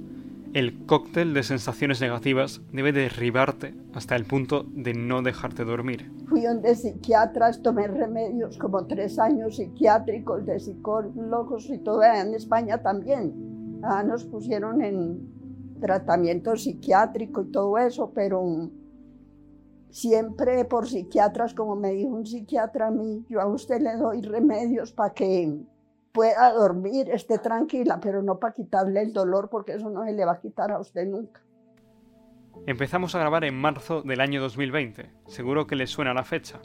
el 0.55 0.85
cóctel 0.85 1.33
de 1.33 1.43
sensaciones 1.43 2.01
negativas 2.01 2.61
debe 2.73 2.93
derribarte 2.93 3.75
hasta 3.95 4.17
el 4.17 4.27
punto 4.27 4.65
de 4.75 4.93
no 4.93 5.23
dejarte 5.23 5.65
dormir. 5.65 6.13
Fui 6.27 6.43
donde 6.43 6.75
psiquiatras, 6.75 7.63
tomé 7.63 7.89
remedios 7.89 8.59
como 8.59 8.87
tres 8.87 9.19
años 9.19 9.57
psiquiátricos 9.57 10.45
de 10.45 10.61
psicólogos 10.61 11.71
y 11.71 11.79
todo 11.79 12.03
en 12.03 12.35
España 12.35 12.83
también. 12.83 13.81
Ah, 13.83 14.03
nos 14.03 14.25
pusieron 14.25 14.83
en 14.83 15.79
tratamiento 15.81 16.55
psiquiátrico 16.57 17.43
y 17.43 17.51
todo 17.51 17.79
eso, 17.79 18.13
pero 18.15 18.71
siempre 19.91 20.65
por 20.67 20.87
psiquiatras, 20.87 21.55
como 21.55 21.77
me 21.77 21.93
dijo 21.93 22.11
un 22.11 22.27
psiquiatra 22.27 22.89
a 22.89 22.91
mí, 22.91 23.25
yo 23.29 23.41
a 23.41 23.47
usted 23.47 23.81
le 23.81 23.97
doy 23.97 24.21
remedios 24.23 24.93
para 24.93 25.15
que 25.15 25.65
pueda 26.13 26.53
dormir, 26.53 27.11
esté 27.11 27.39
tranquila, 27.39 27.99
pero 28.01 28.23
no 28.23 28.39
para 28.39 28.53
quitarle 28.53 29.03
el 29.03 29.13
dolor 29.13 29.49
porque 29.51 29.73
eso 29.73 29.91
no 29.91 30.05
se 30.05 30.13
le 30.13 30.25
va 30.25 30.33
a 30.33 30.41
quitar 30.41 30.71
a 30.71 30.79
usted 30.79 31.07
nunca. 31.07 31.43
Empezamos 32.67 33.15
a 33.15 33.19
grabar 33.19 33.45
en 33.45 33.59
marzo 33.59 34.03
del 34.03 34.21
año 34.21 34.41
2020, 34.41 35.11
seguro 35.27 35.67
que 35.67 35.75
le 35.75 35.87
suena 35.87 36.15
la 36.15 36.25
fecha. 36.25 36.61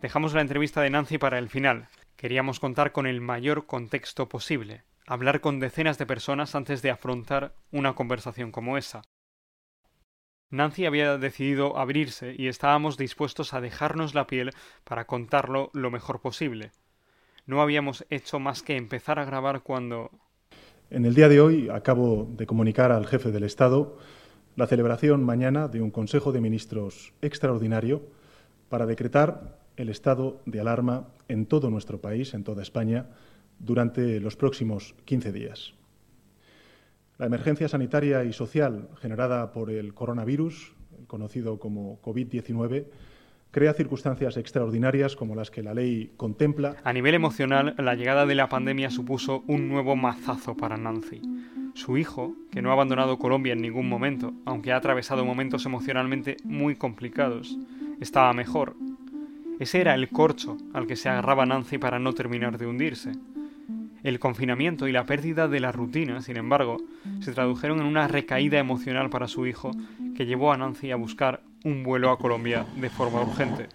Dejamos 0.00 0.32
la 0.32 0.40
entrevista 0.40 0.80
de 0.80 0.90
Nancy 0.90 1.18
para 1.18 1.38
el 1.38 1.48
final. 1.48 1.88
Queríamos 2.16 2.60
contar 2.60 2.92
con 2.92 3.06
el 3.06 3.20
mayor 3.20 3.66
contexto 3.66 4.28
posible, 4.28 4.84
hablar 5.06 5.40
con 5.40 5.60
decenas 5.60 5.98
de 5.98 6.06
personas 6.06 6.54
antes 6.54 6.82
de 6.82 6.90
afrontar 6.90 7.54
una 7.72 7.94
conversación 7.94 8.52
como 8.52 8.78
esa. 8.78 9.02
Nancy 10.50 10.86
había 10.86 11.18
decidido 11.18 11.78
abrirse 11.78 12.34
y 12.36 12.48
estábamos 12.48 12.96
dispuestos 12.96 13.54
a 13.54 13.60
dejarnos 13.60 14.14
la 14.14 14.26
piel 14.26 14.50
para 14.84 15.06
contarlo 15.06 15.70
lo 15.72 15.90
mejor 15.90 16.20
posible. 16.20 16.72
No 17.46 17.60
habíamos 17.60 18.04
hecho 18.08 18.38
más 18.38 18.62
que 18.62 18.76
empezar 18.76 19.18
a 19.18 19.24
grabar 19.24 19.62
cuando... 19.62 20.10
En 20.90 21.04
el 21.04 21.14
día 21.14 21.28
de 21.28 21.40
hoy 21.40 21.68
acabo 21.70 22.28
de 22.36 22.46
comunicar 22.46 22.92
al 22.92 23.06
jefe 23.06 23.32
del 23.32 23.44
Estado 23.44 23.98
la 24.54 24.66
celebración 24.66 25.24
mañana 25.24 25.66
de 25.66 25.80
un 25.80 25.90
Consejo 25.90 26.30
de 26.32 26.40
Ministros 26.40 27.14
extraordinario 27.22 28.02
para 28.68 28.86
decretar 28.86 29.58
el 29.76 29.88
estado 29.88 30.42
de 30.44 30.60
alarma 30.60 31.08
en 31.28 31.46
todo 31.46 31.70
nuestro 31.70 32.00
país, 32.00 32.34
en 32.34 32.44
toda 32.44 32.62
España, 32.62 33.06
durante 33.58 34.20
los 34.20 34.36
próximos 34.36 34.94
15 35.06 35.32
días. 35.32 35.74
La 37.18 37.26
emergencia 37.26 37.68
sanitaria 37.68 38.24
y 38.24 38.32
social 38.32 38.88
generada 39.00 39.52
por 39.52 39.70
el 39.70 39.94
coronavirus, 39.94 40.74
conocido 41.06 41.58
como 41.58 42.00
COVID-19, 42.02 42.86
crea 43.52 43.74
circunstancias 43.74 44.38
extraordinarias 44.38 45.14
como 45.14 45.36
las 45.36 45.50
que 45.50 45.62
la 45.62 45.74
ley 45.74 46.12
contempla. 46.16 46.76
A 46.82 46.92
nivel 46.92 47.14
emocional, 47.14 47.74
la 47.78 47.94
llegada 47.94 48.26
de 48.26 48.34
la 48.34 48.48
pandemia 48.48 48.90
supuso 48.90 49.44
un 49.46 49.68
nuevo 49.68 49.94
mazazo 49.94 50.56
para 50.56 50.78
Nancy. 50.78 51.20
Su 51.74 51.98
hijo, 51.98 52.34
que 52.50 52.62
no 52.62 52.70
ha 52.70 52.72
abandonado 52.72 53.18
Colombia 53.18 53.52
en 53.52 53.60
ningún 53.60 53.88
momento, 53.88 54.32
aunque 54.46 54.72
ha 54.72 54.76
atravesado 54.76 55.24
momentos 55.24 55.66
emocionalmente 55.66 56.38
muy 56.44 56.76
complicados, 56.76 57.58
estaba 58.00 58.32
mejor. 58.32 58.74
Ese 59.60 59.82
era 59.82 59.94
el 59.94 60.08
corcho 60.08 60.56
al 60.72 60.86
que 60.86 60.96
se 60.96 61.10
agarraba 61.10 61.46
Nancy 61.46 61.76
para 61.76 61.98
no 61.98 62.14
terminar 62.14 62.56
de 62.56 62.66
hundirse. 62.66 63.12
El 64.02 64.18
confinamiento 64.18 64.88
y 64.88 64.92
la 64.92 65.04
pérdida 65.04 65.46
de 65.46 65.60
la 65.60 65.72
rutina, 65.72 66.22
sin 66.22 66.38
embargo, 66.38 66.78
se 67.20 67.32
tradujeron 67.32 67.80
en 67.80 67.86
una 67.86 68.08
recaída 68.08 68.58
emocional 68.58 69.10
para 69.10 69.28
su 69.28 69.46
hijo 69.46 69.70
que 70.16 70.26
llevó 70.26 70.52
a 70.52 70.56
Nancy 70.56 70.90
a 70.90 70.96
buscar 70.96 71.42
un 71.64 71.82
vuelo 71.82 72.10
a 72.10 72.18
Colombia 72.18 72.66
de 72.76 72.90
forma 72.90 73.22
urgente. 73.22 73.68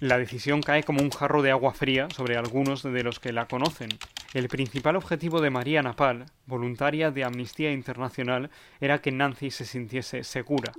La 0.00 0.18
decisión 0.18 0.60
cae 0.60 0.82
como 0.82 1.02
un 1.02 1.10
jarro 1.10 1.42
de 1.42 1.50
agua 1.50 1.72
fría 1.72 2.08
sobre 2.10 2.36
algunos 2.36 2.82
de 2.82 3.02
los 3.02 3.20
que 3.20 3.32
la 3.32 3.46
conocen. 3.46 3.90
El 4.34 4.48
principal 4.48 4.96
objetivo 4.96 5.40
de 5.40 5.50
María 5.50 5.82
Napal, 5.82 6.26
voluntaria 6.46 7.10
de 7.10 7.24
Amnistía 7.24 7.72
Internacional, 7.72 8.50
era 8.80 9.00
que 9.00 9.12
Nancy 9.12 9.50
se 9.50 9.64
sintiese 9.64 10.24
segura. 10.24 10.72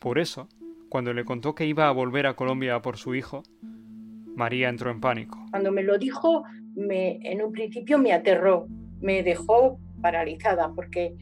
Por 0.00 0.18
eso, 0.18 0.48
cuando 0.88 1.12
le 1.12 1.24
contó 1.24 1.54
que 1.54 1.66
iba 1.66 1.86
a 1.88 1.92
volver 1.92 2.26
a 2.26 2.34
Colombia 2.34 2.80
por 2.80 2.96
su 2.96 3.14
hijo, 3.14 3.42
María 4.34 4.68
entró 4.68 4.90
en 4.90 5.00
pánico. 5.00 5.38
Cuando 5.50 5.70
me 5.70 5.82
lo 5.82 5.98
dijo, 5.98 6.44
me, 6.74 7.18
en 7.22 7.42
un 7.42 7.52
principio 7.52 7.98
me 7.98 8.12
aterró, 8.12 8.66
me 9.00 9.22
dejó 9.22 9.78
paralizada, 10.00 10.72
porque 10.74 11.14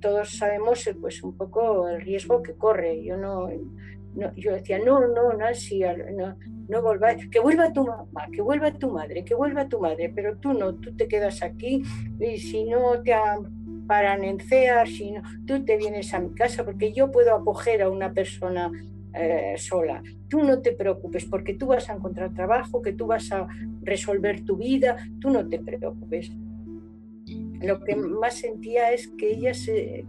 todos 0.00 0.36
sabemos 0.36 0.86
eh, 0.86 0.96
pues 1.00 1.22
un 1.22 1.36
poco 1.36 1.88
el 1.88 2.00
riesgo 2.00 2.42
que 2.42 2.54
corre. 2.54 3.02
Yo 3.02 3.16
no, 3.16 3.48
yo 4.36 4.52
decía, 4.52 4.78
no, 4.78 5.06
no, 5.08 5.32
Nancy, 5.32 5.80
no, 6.14 6.36
no 6.68 6.82
volváis, 6.82 7.28
que 7.28 7.38
vuelva 7.38 7.72
tu 7.72 7.86
mamá, 7.86 8.28
que 8.32 8.42
vuelva 8.42 8.72
tu 8.72 8.90
madre, 8.90 9.24
que 9.24 9.34
vuelva 9.34 9.68
tu 9.68 9.80
madre, 9.80 10.10
pero 10.14 10.38
tú 10.38 10.52
no, 10.52 10.74
tú 10.74 10.96
te 10.96 11.06
quedas 11.06 11.42
aquí 11.42 11.82
y 12.18 12.38
si 12.38 12.64
no 12.64 13.02
te 13.02 13.14
paran 13.86 14.24
en 14.24 14.40
CEA, 14.40 14.84
si 14.86 15.12
no, 15.12 15.22
tú 15.46 15.64
te 15.64 15.76
vienes 15.76 16.12
a 16.12 16.20
mi 16.20 16.34
casa 16.34 16.64
porque 16.64 16.92
yo 16.92 17.10
puedo 17.12 17.34
acoger 17.34 17.82
a 17.82 17.90
una 17.90 18.12
persona 18.12 18.70
eh, 19.14 19.54
sola. 19.58 20.02
Tú 20.28 20.42
no 20.42 20.60
te 20.60 20.72
preocupes 20.72 21.24
porque 21.24 21.54
tú 21.54 21.66
vas 21.66 21.88
a 21.88 21.94
encontrar 21.94 22.34
trabajo, 22.34 22.82
que 22.82 22.92
tú 22.92 23.06
vas 23.06 23.30
a 23.32 23.46
resolver 23.82 24.44
tu 24.44 24.56
vida, 24.56 24.96
tú 25.20 25.30
no 25.30 25.46
te 25.48 25.58
preocupes 25.58 26.32
lo 27.60 27.80
que 27.80 27.96
más 27.96 28.34
sentía 28.34 28.92
es 28.92 29.08
que 29.08 29.32
ella 29.32 29.54
se, 29.54 30.04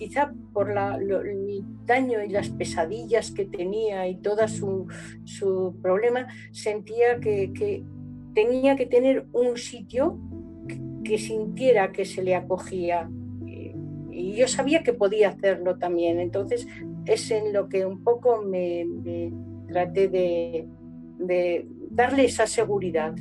quizá 0.00 0.32
por 0.54 0.70
el 0.70 1.64
daño 1.84 2.22
y 2.22 2.30
las 2.30 2.48
pesadillas 2.48 3.30
que 3.30 3.44
tenía 3.44 4.08
y 4.08 4.16
todo 4.16 4.48
su, 4.48 5.76
problema, 5.82 6.26
sentía 6.52 7.20
que, 7.20 7.84
tenía 8.34 8.76
que 8.76 8.86
tener 8.86 9.26
un 9.32 9.58
sitio 9.58 10.18
que, 11.04 11.18
sintiera 11.18 11.92
que 11.92 12.06
se 12.06 12.22
le 12.22 12.34
acogía. 12.34 13.10
Y, 13.46 14.32
yo 14.36 14.48
sabía 14.48 14.82
que 14.82 14.94
podía 14.94 15.28
hacerlo 15.30 15.76
también. 15.76 16.18
Entonces 16.18 16.66
es 17.04 17.30
en 17.30 17.52
lo 17.52 17.68
que 17.68 17.84
un 17.84 18.02
poco 18.02 18.42
me, 18.42 18.86
traté 19.68 20.08
de, 20.08 20.66
de 21.18 21.66
darle 21.90 22.24
esa 22.24 22.46
seguridad, 22.46 23.14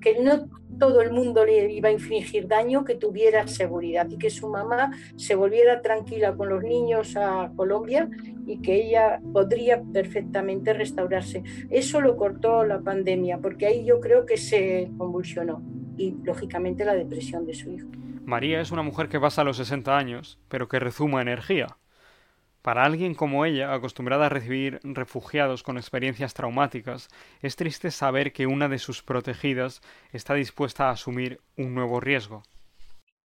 que 0.00 0.22
no 0.22 0.48
todo 0.80 1.02
el 1.02 1.12
mundo 1.12 1.44
le 1.44 1.70
iba 1.70 1.90
a 1.90 1.92
infligir 1.92 2.48
daño, 2.48 2.84
que 2.84 2.96
tuviera 2.96 3.46
seguridad 3.46 4.08
y 4.10 4.18
que 4.18 4.30
su 4.30 4.48
mamá 4.48 4.90
se 5.14 5.36
volviera 5.36 5.82
tranquila 5.82 6.34
con 6.34 6.48
los 6.48 6.64
niños 6.64 7.16
a 7.16 7.52
Colombia 7.54 8.08
y 8.46 8.60
que 8.62 8.86
ella 8.86 9.20
podría 9.32 9.82
perfectamente 9.82 10.72
restaurarse. 10.72 11.44
Eso 11.70 12.00
lo 12.00 12.16
cortó 12.16 12.64
la 12.64 12.80
pandemia, 12.80 13.38
porque 13.38 13.66
ahí 13.66 13.84
yo 13.84 14.00
creo 14.00 14.26
que 14.26 14.38
se 14.38 14.90
convulsionó 14.96 15.62
y 15.96 16.16
lógicamente 16.24 16.84
la 16.84 16.94
depresión 16.94 17.46
de 17.46 17.54
su 17.54 17.70
hijo. 17.70 17.88
María 18.24 18.60
es 18.60 18.72
una 18.72 18.82
mujer 18.82 19.08
que 19.08 19.20
pasa 19.20 19.44
los 19.44 19.58
60 19.58 19.96
años, 19.96 20.38
pero 20.48 20.66
que 20.66 20.80
rezuma 20.80 21.20
energía. 21.20 21.66
Para 22.62 22.84
alguien 22.84 23.14
como 23.14 23.46
ella, 23.46 23.72
acostumbrada 23.72 24.26
a 24.26 24.28
recibir 24.28 24.80
refugiados 24.82 25.62
con 25.62 25.78
experiencias 25.78 26.34
traumáticas, 26.34 27.08
es 27.40 27.56
triste 27.56 27.90
saber 27.90 28.34
que 28.34 28.46
una 28.46 28.68
de 28.68 28.78
sus 28.78 29.02
protegidas 29.02 29.80
está 30.12 30.34
dispuesta 30.34 30.88
a 30.88 30.92
asumir 30.92 31.40
un 31.56 31.74
nuevo 31.74 32.00
riesgo. 32.00 32.42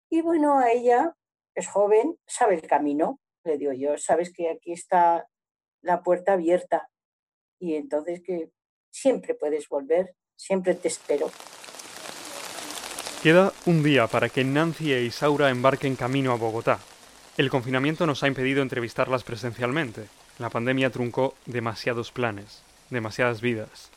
Y 0.10 0.22
bueno, 0.22 0.60
a 0.60 0.72
ella 0.72 1.15
es 1.54 1.68
joven, 1.68 2.18
sabe 2.25 2.56
el 2.56 2.62
camino, 2.62 3.20
le 3.44 3.58
digo 3.58 3.74
yo, 3.74 3.98
sabes 3.98 4.32
que 4.32 4.50
aquí 4.50 4.72
está 4.72 5.27
la 5.82 6.01
puerta 6.01 6.34
abierta 6.34 6.88
y 7.60 7.75
entonces 7.75 8.22
que 8.22 8.50
siempre 8.89 9.36
puedes 9.36 9.68
volver, 9.68 10.15
siempre 10.38 10.75
te 10.75 10.88
espero. 10.88 11.30
Queda 13.22 13.51
un 13.65 13.84
día 13.84 14.08
para 14.08 14.30
que 14.30 14.46
Nancy 14.46 14.94
e 14.94 15.04
Isaura 15.04 15.50
embarquen 15.50 15.96
camino 15.96 16.32
a 16.32 16.38
Bogotá. 16.38 16.80
El 17.38 17.50
confinamiento 17.50 18.08
nos 18.08 18.24
ha 18.24 18.27
impedido 18.27 18.62
entrevistarlas 18.62 19.25
presencialmente. 19.25 20.08
La 20.39 20.50
pandemia 20.50 20.89
truncó 20.89 21.36
demasiados 21.46 22.13
planes, 22.13 22.62
demasiadas 22.89 23.42
vidas. 23.42 23.89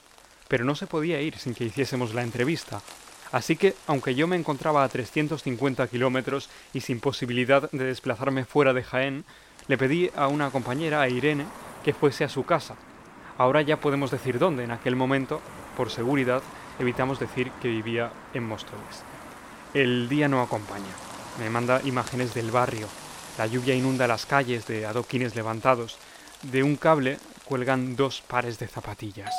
Pero 0.49 0.65
no 0.65 0.75
se 0.75 0.89
podía 0.89 1.21
ir 1.21 1.39
sin 1.39 1.55
que 1.55 1.65
hiciésemos 1.65 2.15
la 2.15 2.23
entrevista. 2.23 2.83
Así 3.31 3.55
que, 3.55 3.77
aunque 3.87 4.17
yo 4.17 4.27
me 4.27 4.35
encontraba 4.35 4.83
a 4.83 4.89
350 4.89 5.87
kilómetros 5.87 6.51
y 6.73 6.81
sin 6.81 6.99
posibilidad 6.99 7.71
de 7.71 7.85
desplazarme 7.85 8.45
fuera 8.45 8.73
de 8.73 8.83
Jaén, 8.83 9.25
le 9.69 9.79
pedí 9.79 10.11
a 10.17 10.27
una 10.27 10.51
compañera, 10.51 11.01
a 11.01 11.09
Irene, 11.09 11.45
que 11.85 11.95
fuese 11.95 12.25
a 12.25 12.29
su 12.29 12.45
casa. 12.45 12.75
Ahora 13.37 13.63
ya 13.63 13.77
podemos 13.77 14.11
decir 14.11 14.41
dónde. 14.41 14.65
En 14.65 14.73
aquel 14.73 14.97
momento, 14.97 15.41
por 15.77 15.93
seguridad, 15.93 16.43
evitamos 16.81 17.21
decir 17.21 17.53
que 17.63 17.69
vivía 17.69 18.11
en 18.35 18.43
Móstoles. 18.43 19.05
El 19.75 20.09
día 20.09 20.27
no 20.27 20.43
acompaña. 20.43 20.97
Me 21.39 21.51
manda 21.51 21.81
imágenes 21.85 22.35
del 22.35 22.51
barrio. 22.51 22.89
La 23.39 23.47
lluvia 23.47 23.75
inunda 23.75 24.09
las 24.09 24.27
calles 24.27 24.67
de 24.67 24.85
adoquines 24.85 25.37
levantados. 25.37 25.97
De 26.43 26.65
un 26.65 26.75
cable 26.75 27.19
cuelgan 27.45 27.95
dos 27.95 28.21
pares 28.21 28.59
de 28.59 28.67
zapatillas. 28.67 29.33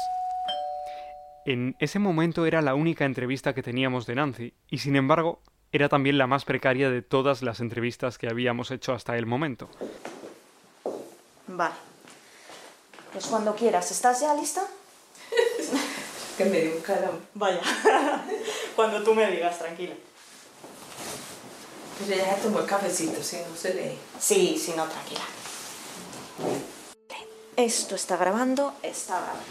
En 1.45 1.75
ese 1.79 1.99
momento 1.99 2.45
era 2.45 2.61
la 2.61 2.75
única 2.75 3.03
entrevista 3.03 3.53
que 3.53 3.61
teníamos 3.61 4.05
de 4.05 4.15
Nancy, 4.15 4.53
y 4.69 4.77
sin 4.77 4.95
embargo 4.95 5.41
era 5.73 5.89
también 5.89 6.17
la 6.17 6.27
más 6.27 6.45
precaria 6.45 6.89
de 6.89 7.01
todas 7.01 7.41
las 7.41 7.59
entrevistas 7.59 8.17
que 8.17 8.29
habíamos 8.29 8.71
hecho 8.71 8.93
hasta 8.93 9.17
el 9.17 9.25
momento. 9.25 9.69
Vale. 11.47 11.75
Pues 13.11 13.25
cuando 13.25 13.53
quieras. 13.53 13.91
¿Estás 13.91 14.21
ya 14.21 14.33
lista? 14.33 14.61
que 16.37 16.45
me 16.45 16.61
dio 16.61 16.75
un 16.77 16.81
calor. 16.81 17.19
Vaya. 17.33 17.61
cuando 18.75 19.03
tú 19.03 19.13
me 19.13 19.29
digas, 19.29 19.59
tranquila. 19.59 19.95
Pero 22.07 22.15
ya 22.15 22.35
tomó 22.37 22.59
el 22.59 22.65
cafecito, 22.65 23.21
si 23.21 23.37
no 23.37 23.55
se 23.55 23.73
lee. 23.73 23.97
Sí, 24.19 24.61
sí, 24.63 24.73
no, 24.75 24.85
tranquila. 24.85 25.21
Esto 27.55 27.95
está 27.95 28.15
grabando, 28.15 28.73
está 28.81 29.19
grabando. 29.19 29.43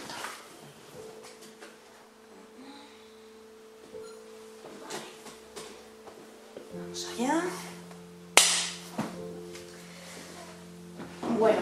Vamos 6.75 7.09
allá. 7.12 7.43
Bueno, 11.38 11.61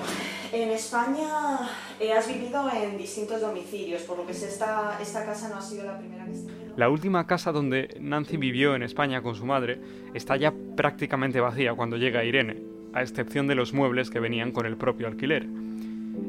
en 0.63 0.71
España 0.71 1.69
eh, 2.01 2.13
has 2.13 2.27
vivido 2.27 2.69
en 2.71 2.97
distintos 2.97 3.41
domicilios, 3.41 4.03
por 4.03 4.19
lo 4.19 4.27
que 4.27 4.35
sé, 4.35 4.47
esta, 4.49 4.99
esta 5.01 5.25
casa 5.25 5.49
no 5.49 5.57
ha 5.57 5.63
sido 5.63 5.85
la 5.85 5.99
primera 5.99 6.25
que 6.25 6.33
has 6.33 6.47
tenido. 6.47 6.77
La 6.77 6.89
última 6.89 7.27
casa 7.27 7.53
donde 7.53 7.97
Nancy 8.01 8.37
vivió 8.37 8.75
en 8.75 8.83
España 8.83 9.23
con 9.23 9.35
su 9.35 9.47
madre 9.47 9.81
está 10.15 10.37
ya 10.37 10.53
prácticamente 10.77 11.41
vacía 11.41 11.75
cuando 11.75 11.97
llega 11.97 12.25
Irene, 12.25 12.63
a 12.93 13.03
excepción 13.03 13.47
de 13.47 13.55
los 13.55 13.73
muebles 13.73 14.11
que 14.11 14.21
venían 14.21 14.53
con 14.53 14.67
el 14.67 14.77
propio 14.77 15.07
alquiler. 15.07 15.47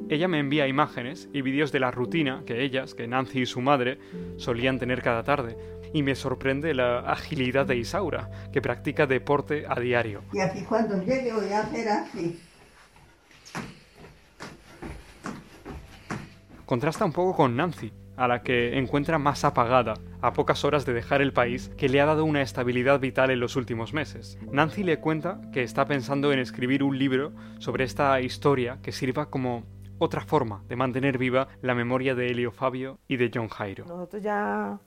Ella 0.10 0.28
me 0.28 0.40
envía 0.40 0.68
imágenes 0.68 1.30
y 1.34 1.42
vídeos 1.42 1.72
de 1.72 1.80
la 1.80 1.92
rutina 1.92 2.44
que 2.46 2.64
ellas, 2.64 2.94
que 2.94 3.08
Nancy 3.08 3.42
y 3.42 3.46
su 3.46 3.62
madre, 3.62 4.00
solían 4.38 4.80
tener 4.80 5.02
cada 5.02 5.24
tarde, 5.24 5.58
y 5.94 6.02
me 6.02 6.16
sorprende 6.16 6.74
la 6.74 7.00
agilidad 7.00 7.66
de 7.66 7.78
Isaura, 7.78 8.30
que 8.52 8.62
practica 8.62 9.06
deporte 9.06 9.66
a 9.68 9.80
diario. 9.80 10.22
Y 10.34 10.40
aquí 10.40 10.64
cuando 10.64 11.02
llegue 11.02 11.34
voy 11.34 11.52
a 11.52 11.60
hacer 11.60 11.90
así. 11.90 12.40
Contrasta 16.68 17.06
un 17.06 17.14
poco 17.14 17.34
con 17.34 17.56
Nancy, 17.56 17.94
a 18.18 18.28
la 18.28 18.44
que 18.44 18.78
encuentra 18.78 19.18
más 19.18 19.46
apagada, 19.46 19.94
a 20.20 20.34
pocas 20.34 20.66
horas 20.66 20.86
de 20.86 20.92
dejar 20.92 21.22
el 21.22 21.32
país 21.32 21.72
que 21.78 21.88
le 21.88 22.02
ha 22.02 22.06
dado 22.06 22.26
una 22.26 22.42
estabilidad 22.42 23.00
vital 23.00 23.32
en 23.32 23.40
los 23.40 23.56
últimos 23.56 23.94
meses. 23.94 24.38
Nancy 24.52 24.84
le 24.84 25.00
cuenta 25.00 25.40
que 25.54 25.64
está 25.64 25.86
pensando 25.86 26.34
en 26.34 26.40
escribir 26.40 26.84
un 26.84 27.00
libro 27.00 27.32
sobre 27.60 27.86
esta 27.86 28.20
historia 28.20 28.80
que 28.84 28.92
sirva 28.92 29.30
como 29.30 29.64
otra 29.98 30.26
forma 30.26 30.62
de 30.68 30.76
mantener 30.76 31.18
viva 31.18 31.48
la 31.62 31.74
memoria 31.74 32.16
de 32.16 32.28
Helio 32.28 32.52
Fabio 32.52 33.00
y 33.08 33.16
de 33.16 33.32
John 33.34 33.48
Jairo. 33.48 33.86
Nosotros 33.86 34.22
ya 34.22 34.78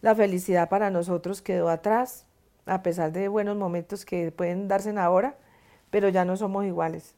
la 0.00 0.14
felicidad 0.14 0.68
para 0.68 0.88
nosotros 0.88 1.42
quedó 1.42 1.68
atrás, 1.68 2.26
a 2.64 2.84
pesar 2.84 3.10
de 3.10 3.26
buenos 3.26 3.56
momentos 3.56 4.04
que 4.04 4.30
pueden 4.30 4.68
darse 4.68 4.96
ahora, 4.96 5.36
pero 5.90 6.10
ya 6.10 6.24
no 6.24 6.36
somos 6.36 6.64
iguales. 6.64 7.16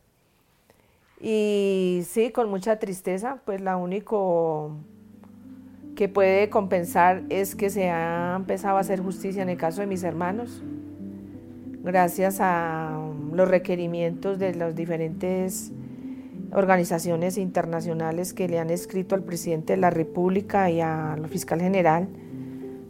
Y 1.21 2.03
sí, 2.07 2.31
con 2.31 2.49
mucha 2.49 2.79
tristeza, 2.79 3.43
pues 3.45 3.61
la 3.61 3.77
único 3.77 4.73
que 5.95 6.09
puede 6.09 6.49
compensar 6.49 7.25
es 7.29 7.55
que 7.55 7.69
se 7.69 7.91
ha 7.91 8.35
empezado 8.37 8.79
a 8.79 8.81
hacer 8.81 9.01
justicia 9.01 9.43
en 9.43 9.51
el 9.51 9.59
caso 9.59 9.83
de 9.83 9.87
mis 9.87 10.03
hermanos, 10.03 10.63
gracias 11.83 12.39
a 12.41 12.99
los 13.33 13.49
requerimientos 13.49 14.39
de 14.39 14.55
las 14.55 14.75
diferentes 14.75 15.73
organizaciones 16.53 17.37
internacionales 17.37 18.33
que 18.33 18.49
le 18.49 18.59
han 18.59 18.71
escrito 18.71 19.15
al 19.15 19.23
presidente 19.23 19.75
de 19.75 19.77
la 19.77 19.91
República 19.91 20.71
y 20.71 20.81
al 20.81 21.29
fiscal 21.29 21.61
general 21.61 22.09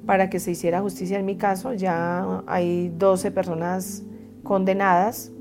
para 0.07 0.31
que 0.31 0.41
se 0.41 0.53
hiciera 0.53 0.81
justicia 0.81 1.19
en 1.19 1.27
mi 1.27 1.37
caso. 1.37 1.75
Ya 1.75 2.43
hay 2.47 2.93
12 2.97 3.31
personas 3.33 4.03
condenadas, 4.43 5.33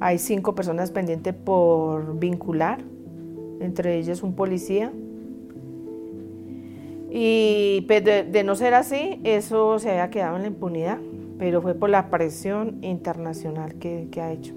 hay 0.00 0.18
5 0.18 0.54
personas 0.54 0.90
pendientes 0.90 1.34
por 1.34 2.18
vincular, 2.18 2.80
entre 3.60 3.98
ellas 3.98 4.22
un 4.22 4.34
policía. 4.34 4.92
Y 7.10 7.84
pues, 7.86 8.04
de, 8.04 8.42
no 8.44 8.54
ser 8.54 8.74
así, 8.74 9.20
eso 9.24 9.78
se 9.78 9.90
había 9.90 10.10
quedado 10.10 10.36
en 10.36 10.42
la 10.42 10.48
impunidad, 10.48 10.98
pero 11.38 11.62
fue 11.62 11.74
por 11.74 11.90
la 11.90 12.10
presión 12.10 12.78
internacional 12.82 13.74
que 13.76 14.20
ha 14.20 14.32
hecho. 14.32 14.54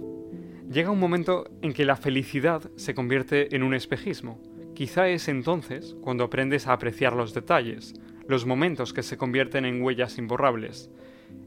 Llega 0.71 0.89
un 0.89 0.99
momento 0.99 1.49
en 1.61 1.73
que 1.73 1.83
la 1.83 1.97
felicidad 1.97 2.61
se 2.77 2.93
convierte 2.93 3.55
en 3.55 3.63
un 3.63 3.73
espejismo. 3.73 4.39
Quizá 4.73 5.09
es 5.09 5.27
entonces 5.27 5.97
cuando 6.01 6.23
aprendes 6.23 6.65
a 6.65 6.73
apreciar 6.73 7.13
los 7.13 7.33
detalles, 7.33 7.93
los 8.25 8.45
momentos 8.45 8.93
que 8.93 9.03
se 9.03 9.17
convierten 9.17 9.65
en 9.65 9.83
huellas 9.83 10.17
imborrables. 10.17 10.89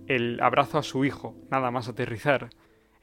El 0.07 0.41
abrazo 0.43 0.77
a 0.77 0.83
su 0.83 1.07
hijo, 1.07 1.35
nada 1.51 1.71
más 1.71 1.89
aterrizar, 1.89 2.51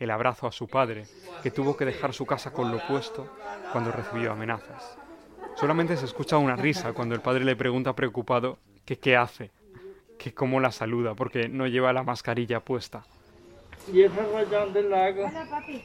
el 0.02 0.10
abrazo 0.10 0.48
a 0.48 0.52
su 0.52 0.68
padre, 0.68 1.06
que 1.44 1.52
tuvo 1.52 1.78
que 1.78 1.86
dejar 1.86 2.12
su 2.12 2.26
casa 2.26 2.52
con 2.52 2.72
lo 2.72 2.80
puesto 2.88 3.28
cuando 3.72 3.92
recibió 3.92 4.32
amenazas. 4.32 4.98
Solamente 5.56 5.96
se 5.96 6.06
escucha 6.06 6.38
una 6.38 6.56
risa 6.56 6.94
cuando 6.94 7.14
el 7.14 7.22
padre 7.22 7.46
le 7.46 7.56
pregunta 7.56 7.94
preocupado 7.96 8.58
que 8.84 8.98
qué 8.98 9.16
hace, 9.16 9.52
que 10.18 10.34
cómo 10.34 10.60
la 10.60 10.72
saluda, 10.72 11.14
porque 11.14 11.48
no 11.50 11.68
lleva 11.68 11.94
la 11.94 12.02
mascarilla 12.02 12.62
puesta. 12.62 13.04
¿Y 13.94 14.02
ese 14.02 14.22
rayón 14.34 14.74
del 14.74 14.90
lago? 14.90 15.26
Hola, 15.28 15.46
papi. 15.48 15.84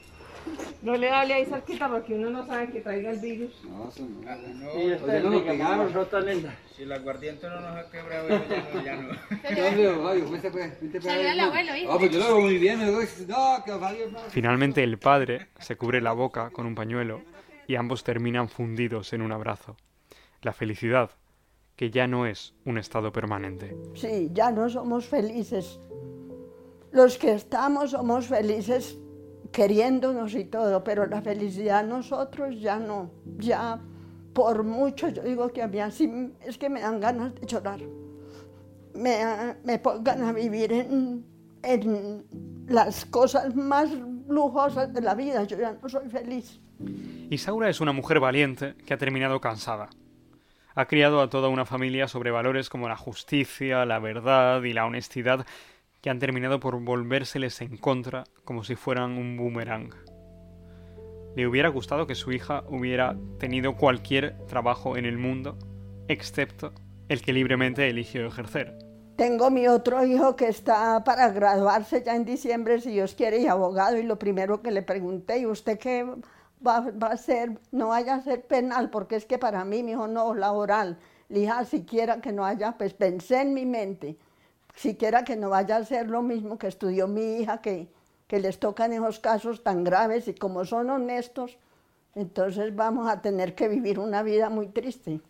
No 0.82 0.96
le 0.96 1.10
hable 1.10 1.34
ahí 1.34 1.46
cerquita 1.46 1.88
porque 1.88 2.14
uno 2.14 2.30
no 2.30 2.46
sabe 2.46 2.70
que 2.70 2.80
traiga 2.80 3.10
el 3.10 3.18
virus. 3.18 3.52
No, 3.64 3.90
son 3.90 4.24
no, 4.24 4.78
y 4.78 4.92
este 4.92 5.20
no 5.20 5.30
nos 5.30 5.42
pegamos, 5.42 5.92
Rota 5.92 6.20
linda. 6.20 6.54
Si 6.76 6.84
el 6.84 6.92
aguardiente 6.92 7.48
no 7.48 7.60
nos 7.60 7.76
ha 7.76 7.90
quebrado, 7.90 8.28
ya 8.28 8.38
no. 8.38 8.84
Ya 8.84 8.96
no. 8.96 11.00
Saluda 11.00 11.32
al 11.32 11.40
abuelo, 11.40 11.76
hijo. 11.76 11.92
Ah, 11.92 11.96
pues 11.98 12.12
yo 12.12 12.18
lo 12.18 12.24
hago 12.26 12.40
muy 12.40 12.58
bien, 12.58 12.78
me 12.78 12.90
doy. 12.90 13.06
No, 13.26 13.64
que 13.64 13.72
Finalmente 14.30 14.84
el 14.84 14.98
padre 14.98 15.48
se 15.58 15.76
cubre 15.76 16.00
la 16.00 16.12
boca 16.12 16.50
con 16.50 16.66
un 16.66 16.74
pañuelo 16.74 17.22
y 17.66 17.74
ambos 17.74 18.04
terminan 18.04 18.48
fundidos 18.48 19.12
en 19.12 19.22
un 19.22 19.32
abrazo. 19.32 19.76
La 20.42 20.52
felicidad, 20.52 21.10
que 21.74 21.90
ya 21.90 22.06
no 22.06 22.26
es 22.26 22.54
un 22.64 22.78
estado 22.78 23.12
permanente. 23.12 23.76
Sí, 23.94 24.28
ya 24.32 24.50
no 24.50 24.68
somos 24.68 25.06
felices. 25.06 25.80
Los 26.92 27.18
que 27.18 27.32
estamos 27.32 27.90
somos 27.90 28.26
felices 28.26 28.98
queriéndonos 29.52 30.34
y 30.34 30.44
todo, 30.44 30.82
pero 30.84 31.06
la 31.06 31.22
felicidad 31.22 31.84
nosotros 31.84 32.60
ya 32.60 32.78
no, 32.78 33.10
ya 33.38 33.80
por 34.32 34.64
mucho, 34.64 35.08
yo 35.08 35.22
digo 35.22 35.48
que 35.48 35.62
a 35.62 35.68
mí 35.68 35.80
así 35.80 36.32
es 36.44 36.58
que 36.58 36.68
me 36.68 36.80
dan 36.80 37.00
ganas 37.00 37.34
de 37.34 37.46
llorar. 37.46 37.80
Me, 38.94 39.56
me 39.64 39.78
pongan 39.78 40.22
a 40.24 40.32
vivir 40.32 40.72
en, 40.72 41.24
en 41.62 42.24
las 42.68 43.04
cosas 43.06 43.54
más 43.54 43.90
lujosas 44.28 44.92
de 44.92 45.00
la 45.00 45.14
vida, 45.14 45.44
yo 45.44 45.58
ya 45.58 45.76
no 45.80 45.88
soy 45.88 46.08
feliz. 46.08 46.60
Isaura 47.30 47.68
es 47.68 47.80
una 47.80 47.92
mujer 47.92 48.20
valiente 48.20 48.74
que 48.84 48.94
ha 48.94 48.98
terminado 48.98 49.40
cansada. 49.40 49.88
Ha 50.74 50.86
criado 50.86 51.22
a 51.22 51.30
toda 51.30 51.48
una 51.48 51.64
familia 51.64 52.06
sobre 52.06 52.30
valores 52.30 52.68
como 52.68 52.88
la 52.88 52.96
justicia, 52.96 53.86
la 53.86 53.98
verdad 53.98 54.62
y 54.62 54.74
la 54.74 54.84
honestidad 54.84 55.46
que 56.06 56.10
han 56.10 56.20
terminado 56.20 56.60
por 56.60 56.80
volvérseles 56.80 57.60
en 57.62 57.78
contra 57.78 58.22
como 58.44 58.62
si 58.62 58.76
fueran 58.76 59.18
un 59.18 59.36
boomerang. 59.36 59.90
Le 61.34 61.48
hubiera 61.48 61.68
gustado 61.68 62.06
que 62.06 62.14
su 62.14 62.30
hija 62.30 62.62
hubiera 62.68 63.16
tenido 63.40 63.74
cualquier 63.74 64.36
trabajo 64.46 64.96
en 64.96 65.04
el 65.04 65.18
mundo, 65.18 65.58
excepto 66.06 66.72
el 67.08 67.22
que 67.22 67.32
libremente 67.32 67.88
eligió 67.88 68.24
ejercer. 68.24 68.78
Tengo 69.16 69.50
mi 69.50 69.66
otro 69.66 70.04
hijo 70.04 70.36
que 70.36 70.46
está 70.46 71.02
para 71.02 71.30
graduarse 71.30 72.04
ya 72.04 72.14
en 72.14 72.24
diciembre, 72.24 72.80
si 72.80 72.92
Dios 72.92 73.16
quiere, 73.16 73.40
y 73.40 73.48
abogado, 73.48 73.98
y 73.98 74.04
lo 74.04 74.16
primero 74.16 74.62
que 74.62 74.70
le 74.70 74.82
pregunté, 74.82 75.40
¿y 75.40 75.46
usted 75.46 75.76
qué 75.76 76.06
va, 76.64 76.86
a 77.00 77.06
hacer? 77.06 77.58
No 77.72 77.88
vaya 77.88 78.14
a 78.14 78.22
ser 78.22 78.46
penal, 78.46 78.90
porque 78.90 79.16
es 79.16 79.26
que 79.26 79.38
para 79.38 79.64
mí, 79.64 79.82
mi 79.82 79.90
hijo, 79.90 80.06
no, 80.06 80.34
laboral. 80.34 80.98
Le 81.28 81.40
dije, 81.40 81.64
siquiera 81.64 82.20
que 82.20 82.30
no 82.30 82.44
haya, 82.44 82.78
pues 82.78 82.94
pensé 82.94 83.40
en 83.40 83.54
mi 83.54 83.66
mente, 83.66 84.16
siquiera 84.76 85.24
que 85.24 85.36
no 85.36 85.50
vaya 85.50 85.76
a 85.76 85.84
ser 85.84 86.08
lo 86.08 86.22
mismo 86.22 86.58
que 86.58 86.68
estudió 86.68 87.08
mi 87.08 87.38
hija, 87.38 87.60
que, 87.60 87.88
que 88.28 88.38
les 88.38 88.60
tocan 88.60 88.92
esos 88.92 89.18
casos 89.18 89.64
tan 89.64 89.82
graves 89.82 90.28
y 90.28 90.34
como 90.34 90.64
son 90.64 90.90
honestos, 90.90 91.58
entonces 92.14 92.76
vamos 92.76 93.08
a 93.10 93.20
tener 93.20 93.54
que 93.54 93.68
vivir 93.68 93.98
una 93.98 94.22
vida 94.22 94.48
muy 94.48 94.68
triste. 94.68 95.20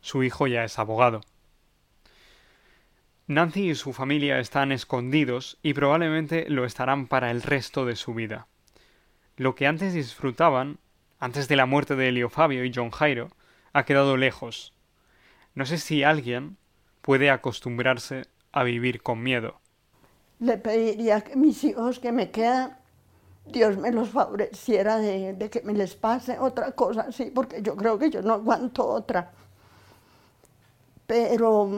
Su 0.00 0.22
hijo 0.22 0.46
ya 0.46 0.64
es 0.64 0.78
abogado. 0.78 1.20
Nancy 3.26 3.70
y 3.70 3.74
su 3.76 3.92
familia 3.92 4.40
están 4.40 4.72
escondidos 4.72 5.58
y 5.62 5.74
probablemente 5.74 6.50
lo 6.50 6.64
estarán 6.64 7.06
para 7.06 7.30
el 7.30 7.42
resto 7.42 7.84
de 7.84 7.94
su 7.94 8.12
vida. 8.12 8.48
Lo 9.36 9.54
que 9.54 9.66
antes 9.66 9.94
disfrutaban, 9.94 10.78
antes 11.20 11.46
de 11.46 11.56
la 11.56 11.66
muerte 11.66 11.94
de 11.96 12.08
Elio 12.08 12.28
Fabio 12.28 12.64
y 12.64 12.72
John 12.74 12.90
Jairo, 12.90 13.30
ha 13.72 13.84
quedado 13.84 14.16
lejos. 14.16 14.74
No 15.54 15.64
sé 15.64 15.78
si 15.78 16.02
alguien 16.02 16.56
puede 17.02 17.30
acostumbrarse 17.30 18.24
a 18.52 18.64
vivir 18.64 19.02
con 19.02 19.22
miedo. 19.22 19.60
Le 20.40 20.56
pediría 20.56 21.20
que 21.20 21.36
mis 21.36 21.62
hijos 21.64 21.98
que 21.98 22.12
me 22.12 22.30
quedan, 22.30 22.76
Dios 23.46 23.76
me 23.76 23.90
los 23.92 24.08
favoreciera 24.08 24.98
de, 24.98 25.50
que 25.50 25.62
me 25.62 25.74
les 25.74 25.94
pase 25.94 26.38
otra 26.38 26.72
cosa 26.72 27.02
así, 27.02 27.30
porque 27.30 27.62
yo 27.62 27.76
creo 27.76 27.98
que 27.98 28.10
yo 28.10 28.22
no 28.22 28.34
aguanto 28.34 28.86
otra. 28.86 29.32
Pero 31.06 31.68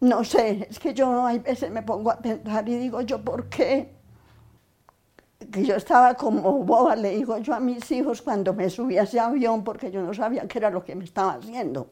no 0.00 0.24
sé, 0.24 0.66
es 0.68 0.78
que 0.78 0.92
yo 0.92 1.24
hay 1.24 1.38
veces 1.38 1.70
me 1.70 1.82
pongo 1.82 2.10
a 2.10 2.18
pensar 2.18 2.68
y 2.68 2.76
digo 2.76 3.00
yo, 3.00 3.22
¿por 3.22 3.48
qué? 3.48 3.94
Que 5.50 5.64
yo 5.64 5.76
estaba 5.76 6.14
como 6.14 6.64
boba, 6.64 6.96
le 6.96 7.10
digo 7.10 7.38
yo 7.38 7.54
a 7.54 7.60
mis 7.60 7.90
hijos 7.90 8.20
cuando 8.22 8.52
me 8.54 8.68
subí 8.68 8.98
a 8.98 9.04
ese 9.04 9.20
avión, 9.20 9.62
porque 9.62 9.90
yo 9.90 10.02
no 10.02 10.12
sabía 10.12 10.46
qué 10.48 10.58
era 10.58 10.70
lo 10.70 10.84
que 10.84 10.94
me 10.94 11.04
estaba 11.04 11.34
haciendo. 11.34 11.88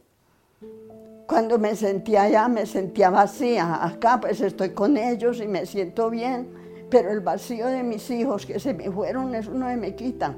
Cuando 1.26 1.58
me 1.58 1.76
sentía 1.76 2.22
allá, 2.22 2.48
me 2.48 2.66
sentía 2.66 3.10
vacía. 3.10 3.84
Acá 3.84 4.20
pues 4.20 4.40
estoy 4.40 4.70
con 4.70 4.96
ellos 4.96 5.40
y 5.40 5.46
me 5.46 5.66
siento 5.66 6.10
bien, 6.10 6.48
pero 6.90 7.10
el 7.10 7.20
vacío 7.20 7.66
de 7.68 7.82
mis 7.82 8.10
hijos 8.10 8.44
que 8.44 8.58
se 8.58 8.74
me 8.74 8.90
fueron, 8.90 9.34
eso 9.34 9.52
no 9.52 9.66
me 9.76 9.94
quita. 9.94 10.34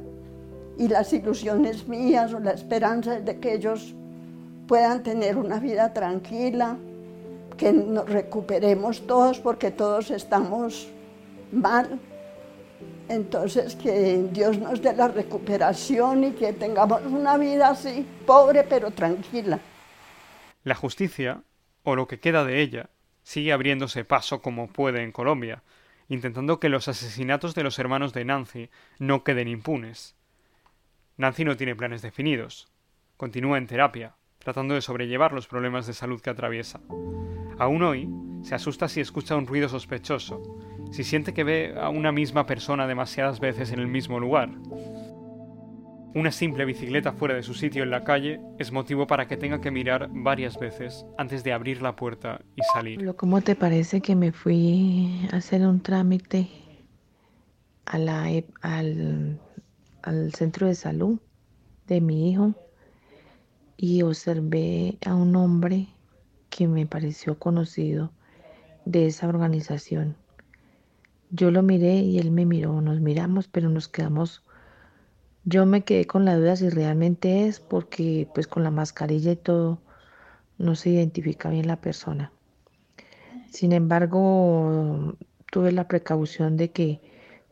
Y 0.77 0.89
las 0.89 1.13
ilusiones 1.13 1.89
mías 1.89 2.35
o 2.35 2.41
la 2.41 2.53
esperanza 2.53 3.21
de 3.21 3.41
que 3.41 3.55
ellos 3.55 3.95
puedan 4.67 5.03
tener 5.03 5.37
una 5.37 5.59
vida 5.59 5.93
tranquila, 5.93 6.77
que 7.57 7.73
nos 7.73 8.09
recuperemos 8.09 9.07
todos 9.07 9.39
porque 9.39 9.71
todos 9.71 10.11
estamos 10.11 10.89
mal. 11.53 11.99
Entonces 13.09 13.77
que 13.77 14.29
Dios 14.33 14.59
nos 14.59 14.81
dé 14.83 14.95
la 14.95 15.09
recuperación 15.09 16.25
y 16.25 16.31
que 16.33 16.53
tengamos 16.53 17.03
una 17.05 17.37
vida 17.37 17.69
así, 17.71 18.07
pobre 18.27 18.65
pero 18.65 18.91
tranquila. 18.91 19.61
La 20.65 20.75
justicia, 20.75 21.43
o 21.83 21.95
lo 21.95 22.09
que 22.09 22.21
queda 22.21 22.43
de 22.43 22.63
ella, 22.63 22.89
sigue 23.23 23.53
abriéndose 23.53 24.07
paso 24.07 24.41
como 24.41 24.69
puede 24.69 25.03
en 25.03 25.13
Colombia, 25.13 25.63
intentando 26.09 26.59
que 26.59 26.71
los 26.71 26.89
asesinatos 26.89 27.55
de 27.55 27.63
los 27.63 27.79
hermanos 27.79 28.15
de 28.15 28.25
Nancy 28.25 28.71
no 28.99 29.25
queden 29.25 29.49
impunes. 29.49 30.17
Nancy 31.19 31.45
no 31.45 31.59
tiene 31.59 31.77
planes 31.77 32.01
definidos. 32.01 32.69
Continúa 33.19 33.59
en 33.59 33.67
terapia, 33.67 34.15
tratando 34.39 34.73
de 34.73 34.81
sobrellevar 34.81 35.33
los 35.33 35.47
problemas 35.47 35.87
de 35.87 35.93
salud 35.93 36.23
que 36.23 36.31
atraviesa. 36.31 36.81
Aún 37.59 37.83
hoy, 37.83 38.09
se 38.43 38.55
asusta 38.55 38.89
si 38.89 39.01
escucha 39.01 39.37
un 39.37 39.47
ruido 39.47 39.69
sospechoso, 39.69 40.43
si 40.91 41.05
siente 41.05 41.35
que 41.35 41.45
ve 41.45 41.75
a 41.79 41.91
una 41.91 42.11
misma 42.11 42.47
persona 42.47 42.87
demasiadas 42.87 43.39
veces 43.39 43.71
en 43.71 43.81
el 43.81 43.87
mismo 43.87 44.19
lugar. 44.19 44.49
Una 46.15 46.31
simple 46.31 46.65
bicicleta 46.65 47.13
fuera 47.13 47.35
de 47.35 47.43
su 47.43 47.55
sitio 47.55 47.83
en 47.83 47.91
la 47.91 48.05
calle 48.05 48.41
es 48.59 48.71
motivo 48.71 49.07
para 49.07 49.27
que 49.27 49.37
tenga 49.37 49.61
que 49.61 49.71
mirar 49.71 50.09
varias 50.13 50.59
veces 50.59 51.05
antes 51.19 51.43
de 51.43 51.53
abrir 51.53 51.83
la 51.83 51.97
puerta 51.97 52.41
y 52.55 52.63
salir. 52.73 53.15
¿Cómo 53.17 53.41
te 53.41 53.57
parece 53.57 54.01
que 54.01 54.15
me 54.15 54.31
fui 54.31 55.27
a 55.33 55.37
hacer 55.37 55.67
un 55.67 55.81
trámite 55.81 56.49
la, 57.93 58.31
al, 58.63 59.41
al 60.03 60.33
centro 60.35 60.67
de 60.67 60.75
salud 60.75 61.19
de 61.87 62.01
mi 62.01 62.31
hijo 62.31 62.55
y 63.77 64.03
observé 64.03 64.99
a 65.05 65.15
un 65.15 65.35
hombre 65.37 65.89
que 66.51 66.69
me 66.69 66.87
pareció 66.87 67.39
conocido 67.39 68.13
de 68.85 69.07
esa 69.07 69.29
organización. 69.29 70.17
Yo 71.31 71.51
lo 71.51 71.63
miré 71.63 71.97
y 71.97 72.19
él 72.19 72.31
me 72.31 72.47
miró, 72.47 72.81
nos 72.81 73.01
miramos, 73.01 73.49
pero 73.49 73.69
nos 73.69 73.89
quedamos, 73.89 74.43
yo 75.45 75.67
me 75.67 75.83
quedé 75.85 76.07
con 76.07 76.25
la 76.25 76.37
duda 76.37 76.57
si 76.57 76.69
realmente 76.69 77.47
es, 77.47 77.61
porque 77.61 78.29
pues 78.35 78.47
con 78.47 78.63
la 78.63 78.71
mascarilla 78.71 79.33
y 79.33 79.37
todo 79.37 79.79
no 80.59 80.75
se 80.75 80.91
identifica 80.91 81.51
bien 81.51 81.67
la 81.67 81.81
persona. 81.81 82.33
Sin 83.51 83.73
embargo, 83.73 85.17
tuve 85.51 85.73
la 85.73 85.89
precaución 85.89 86.57
de 86.57 86.71
que 86.71 87.01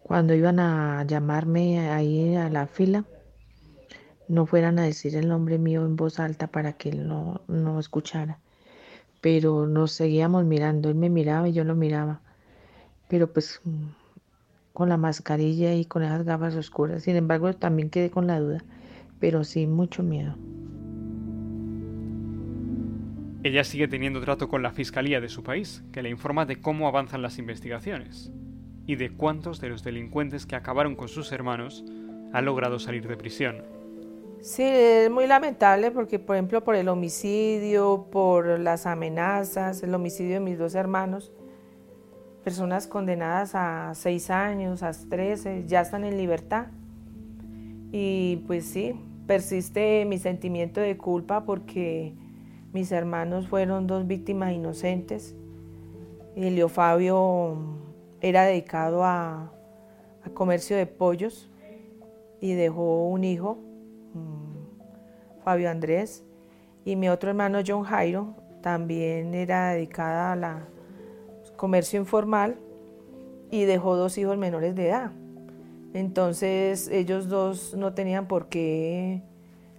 cuando 0.03 0.35
iban 0.35 0.59
a 0.59 1.05
llamarme 1.05 1.91
ahí 1.91 2.35
a 2.35 2.49
la 2.49 2.67
fila, 2.67 3.05
no 4.29 4.47
fueran 4.47 4.79
a 4.79 4.85
decir 4.85 5.17
el 5.17 5.29
nombre 5.29 5.59
mío 5.59 5.85
en 5.85 5.97
voz 5.97 6.19
alta 6.19 6.47
para 6.47 6.73
que 6.73 6.89
él 6.89 7.07
no, 7.07 7.43
no 7.49 7.79
escuchara 7.79 8.39
pero 9.23 9.69
nos 9.69 9.93
seguíamos 9.93 10.45
mirando, 10.45 10.91
él 10.91 10.97
me 10.97 11.09
miraba 11.09 11.49
y 11.49 11.53
yo 11.53 11.63
lo 11.65 11.77
miraba, 11.77 12.21
pero 13.09 13.33
pues 13.33 13.61
con 14.73 14.89
la 14.89 14.97
mascarilla 14.97 15.75
y 15.75 15.85
con 15.85 16.03
esas 16.03 16.25
gafas 16.25 16.55
oscuras, 16.55 17.03
sin 17.03 17.17
embargo 17.17 17.53
también 17.53 17.91
quedé 17.91 18.11
con 18.11 18.27
la 18.27 18.41
duda, 18.41 18.65
pero 19.21 19.45
sí 19.45 19.67
mucho 19.67 20.03
miedo. 20.03 20.35
Ella 23.45 23.65
sigue 23.65 23.89
teniendo 23.89 24.21
trato 24.21 24.49
con 24.49 24.63
la 24.63 24.71
Fiscalía 24.71 25.21
de 25.21 25.29
su 25.29 25.43
país, 25.43 25.83
que 25.93 26.03
le 26.03 26.11
informa 26.11 26.47
de 26.47 26.61
cómo 26.61 26.87
avanzan 26.87 27.23
las 27.23 27.39
investigaciones 27.39 28.31
y 28.87 28.97
de 28.97 29.11
cuántos 29.11 29.61
de 29.61 29.69
los 29.69 29.83
delincuentes 29.83 30.47
que 30.47 30.55
acabaron 30.55 30.95
con 30.95 31.09
sus 31.09 31.33
hermanos 31.33 31.85
han 32.33 32.45
logrado 32.45 32.79
salir 32.79 33.07
de 33.09 33.17
prisión. 33.17 33.65
Sí, 34.41 34.63
es 34.65 35.11
muy 35.11 35.27
lamentable 35.27 35.91
porque, 35.91 36.19
por 36.19 36.37
ejemplo, 36.37 36.65
por 36.65 36.75
el 36.75 36.89
homicidio, 36.89 38.09
por 38.11 38.59
las 38.59 38.87
amenazas, 38.87 39.83
el 39.83 39.95
homicidio 39.95 40.35
de 40.35 40.41
mis 40.41 40.59
dos 40.59 40.75
hermanos, 40.75 41.33
personas 42.45 42.87
condenadas 42.87 43.55
a 43.55 43.93
seis 43.95 44.31
años, 44.31 44.83
a 44.83 44.93
trece, 44.93 45.65
ya 45.67 45.81
están 45.81 46.05
en 46.05 46.17
libertad. 46.17 46.67
Y 47.93 48.43
pues 48.47 48.65
sí, 48.65 48.95
persiste 49.27 50.05
mi 50.05 50.19
sentimiento 50.19 50.81
de 50.81 50.97
culpa 50.97 51.45
porque 51.45 52.15
mis 52.73 52.91
hermanos 52.93 53.49
fueron 53.49 53.87
dos 53.87 54.07
víctimas 54.07 54.53
inocentes. 54.53 55.37
Elio 56.37 56.69
Fabio 56.69 57.57
era 58.21 58.45
dedicado 58.45 59.05
a, 59.05 59.53
a 60.25 60.31
comercio 60.33 60.77
de 60.77 60.87
pollos 60.87 61.51
y 62.41 62.55
dejó 62.55 63.09
un 63.09 63.25
hijo 63.25 63.59
Mm, 64.15 65.43
Fabio 65.43 65.71
Andrés, 65.71 66.25
y 66.85 66.97
mi 66.97 67.09
otro 67.09 67.31
hermano 67.31 67.61
John 67.67 67.83
Jairo 67.83 68.35
también 68.61 69.35
era 69.35 69.71
dedicada 69.71 70.33
a 70.33 70.37
la 70.37 70.69
comercio 71.63 72.01
informal 72.01 72.57
y 73.53 73.67
dejó 73.67 73.95
dos 73.95 74.19
hijos 74.19 74.37
menores 74.37 74.75
de 74.75 74.89
edad. 74.89 75.13
Entonces 75.95 76.89
ellos 76.89 77.29
dos 77.29 77.75
no 77.75 77.95
tenían 77.95 78.27
por 78.27 78.49
qué 78.49 79.23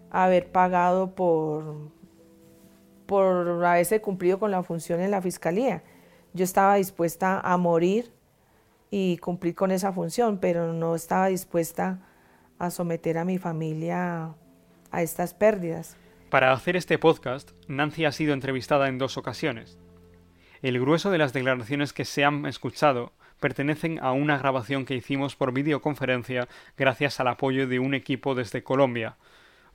haber 0.09 0.49
pagado 0.49 1.13
por, 1.13 1.91
por 3.05 3.65
haberse 3.65 3.99
cumplido 3.99 4.39
con 4.39 4.49
la 4.49 4.63
función 4.63 5.01
en 5.01 5.11
la 5.11 5.21
fiscalía. 5.21 5.83
Yo 6.33 6.45
estaba 6.45 6.75
dispuesta 6.75 7.41
a 7.41 7.57
morir 7.57 8.13
y 8.89 9.17
cumplir 9.17 9.53
con 9.53 9.69
esa 9.69 9.91
función, 9.91 10.37
pero 10.37 10.71
no 10.71 10.95
estaba 10.95 11.27
dispuesta 11.27 11.99
a 12.59 12.69
someter 12.69 13.17
a 13.17 13.25
mi 13.25 13.39
familia 13.39 14.33
a 14.89 15.01
estas 15.01 15.33
pérdidas. 15.33 15.97
Para 16.29 16.53
hacer 16.53 16.77
este 16.77 16.97
podcast, 16.97 17.51
Nancy 17.67 18.05
ha 18.05 18.13
sido 18.13 18.33
entrevistada 18.33 18.87
en 18.87 18.97
dos 18.97 19.17
ocasiones. 19.17 19.82
El 20.63 20.79
grueso 20.79 21.11
de 21.11 21.17
las 21.17 21.33
declaraciones 21.33 21.91
que 21.91 22.05
se 22.05 22.23
han 22.23 22.45
escuchado 22.45 23.11
pertenecen 23.41 23.99
a 24.01 24.13
una 24.13 24.37
grabación 24.37 24.85
que 24.85 24.95
hicimos 24.95 25.35
por 25.35 25.51
videoconferencia 25.51 26.47
gracias 26.77 27.19
al 27.19 27.27
apoyo 27.27 27.67
de 27.67 27.79
un 27.79 27.93
equipo 27.93 28.33
desde 28.33 28.63
Colombia. 28.63 29.17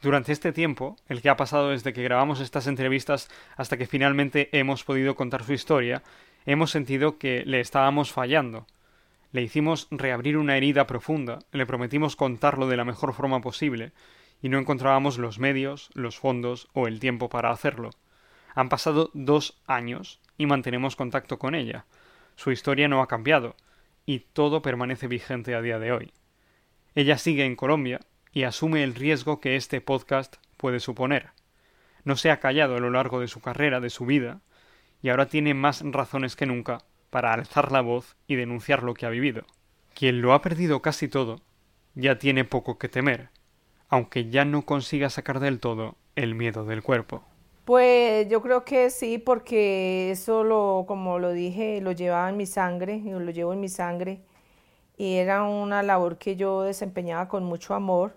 Durante 0.01 0.33
este 0.33 0.51
tiempo, 0.51 0.97
el 1.07 1.21
que 1.21 1.29
ha 1.29 1.37
pasado 1.37 1.69
desde 1.69 1.93
que 1.93 2.03
grabamos 2.03 2.41
estas 2.41 2.67
entrevistas 2.67 3.29
hasta 3.59 3.77
que 3.77 3.85
finalmente 3.85 4.49
hemos 4.59 4.83
podido 4.83 5.15
contar 5.15 5.45
su 5.45 5.53
historia, 5.53 6.03
hemos 6.47 6.71
sentido 6.71 7.19
que 7.19 7.45
le 7.45 7.61
estábamos 7.61 8.11
fallando. 8.11 8.67
Le 9.33 9.43
hicimos 9.43 9.89
reabrir 9.91 10.39
una 10.39 10.57
herida 10.57 10.87
profunda, 10.87 11.41
le 11.53 11.67
prometimos 11.67 12.17
contarlo 12.17 12.67
de 12.67 12.79
la 12.79 12.87
mejor 12.87 13.13
forma 13.13 13.43
posible, 13.43 13.93
y 14.41 14.49
no 14.49 14.59
encontrábamos 14.59 15.19
los 15.19 15.39
medios, 15.39 15.91
los 15.93 16.19
fondos 16.19 16.71
o 16.73 16.87
el 16.87 16.99
tiempo 16.99 17.29
para 17.29 17.51
hacerlo. 17.51 17.91
Han 18.59 18.71
pasado 18.71 19.13
dos 19.15 19.57
años 19.69 20.19
y 20.37 20.47
mantenemos 20.47 20.97
contacto 20.97 21.39
con 21.39 21.55
ella. 21.55 21.85
Su 22.35 22.51
historia 22.51 22.89
no 22.89 23.01
ha 23.03 23.07
cambiado, 23.07 23.55
y 24.05 24.19
todo 24.33 24.63
permanece 24.63 25.07
vigente 25.07 25.55
a 25.55 25.63
día 25.63 25.79
de 25.79 25.93
hoy. 25.93 26.13
Ella 26.97 27.19
sigue 27.19 27.45
en 27.45 27.55
Colombia 27.55 28.01
y 28.33 28.43
asume 28.43 28.83
el 28.83 28.97
riesgo 28.97 29.39
que 29.39 29.55
este 29.55 29.81
podcast 29.81 30.39
puede 30.57 30.81
suponer. 30.81 31.29
No 32.03 32.17
se 32.17 32.33
ha 32.33 32.41
callado 32.41 32.75
a 32.75 32.81
lo 32.81 32.91
largo 32.91 33.21
de 33.21 33.29
su 33.29 33.41
carrera, 33.41 33.79
de 33.79 33.91
su 33.91 34.07
vida, 34.07 34.41
y 35.03 35.11
ahora 35.11 35.29
tiene 35.29 35.55
más 35.55 35.85
razones 35.85 36.35
que 36.35 36.47
nunca 36.47 36.79
para 37.11 37.35
alzar 37.35 37.71
la 37.71 37.81
voz 37.81 38.17
y 38.27 38.35
denunciar 38.35 38.83
lo 38.83 38.95
que 38.95 39.07
ha 39.07 39.11
vivido. 39.11 39.45
Quien 39.95 40.21
lo 40.21 40.33
ha 40.33 40.43
perdido 40.43 40.83
casi 40.83 41.07
todo, 41.07 41.43
ya 41.95 42.19
tiene 42.19 42.45
poco 42.45 42.77
que 42.77 42.89
temer, 42.89 43.29
aunque 43.89 44.31
ya 44.31 44.45
no 44.45 44.63
consiga 44.63 45.11
sacar 45.11 45.39
del 45.39 45.61
todo 45.61 45.97
el 46.17 46.35
miedo 46.35 46.65
del 46.65 46.83
cuerpo. 46.83 47.28
Pues 47.69 48.27
yo 48.31 48.41
creo 48.41 48.65
que 48.65 48.89
sí, 48.89 49.19
porque 49.19 50.11
eso 50.11 50.43
lo, 50.43 50.87
como 50.89 51.19
lo 51.19 51.33
dije, 51.33 51.83
lo 51.83 51.93
llevaba 51.93 52.31
en 52.31 52.39
mi 52.39 52.47
sangre, 52.47 52.99
lo 53.05 53.31
llevo 53.31 53.53
en 53.53 53.61
mi 53.61 53.69
sangre, 53.69 54.23
y 54.97 55.17
era 55.17 55.43
una 55.43 55.83
labor 55.83 56.17
que 56.17 56.35
yo 56.35 56.63
desempeñaba 56.63 57.29
con 57.29 57.45
mucho 57.45 57.75
amor, 57.75 58.17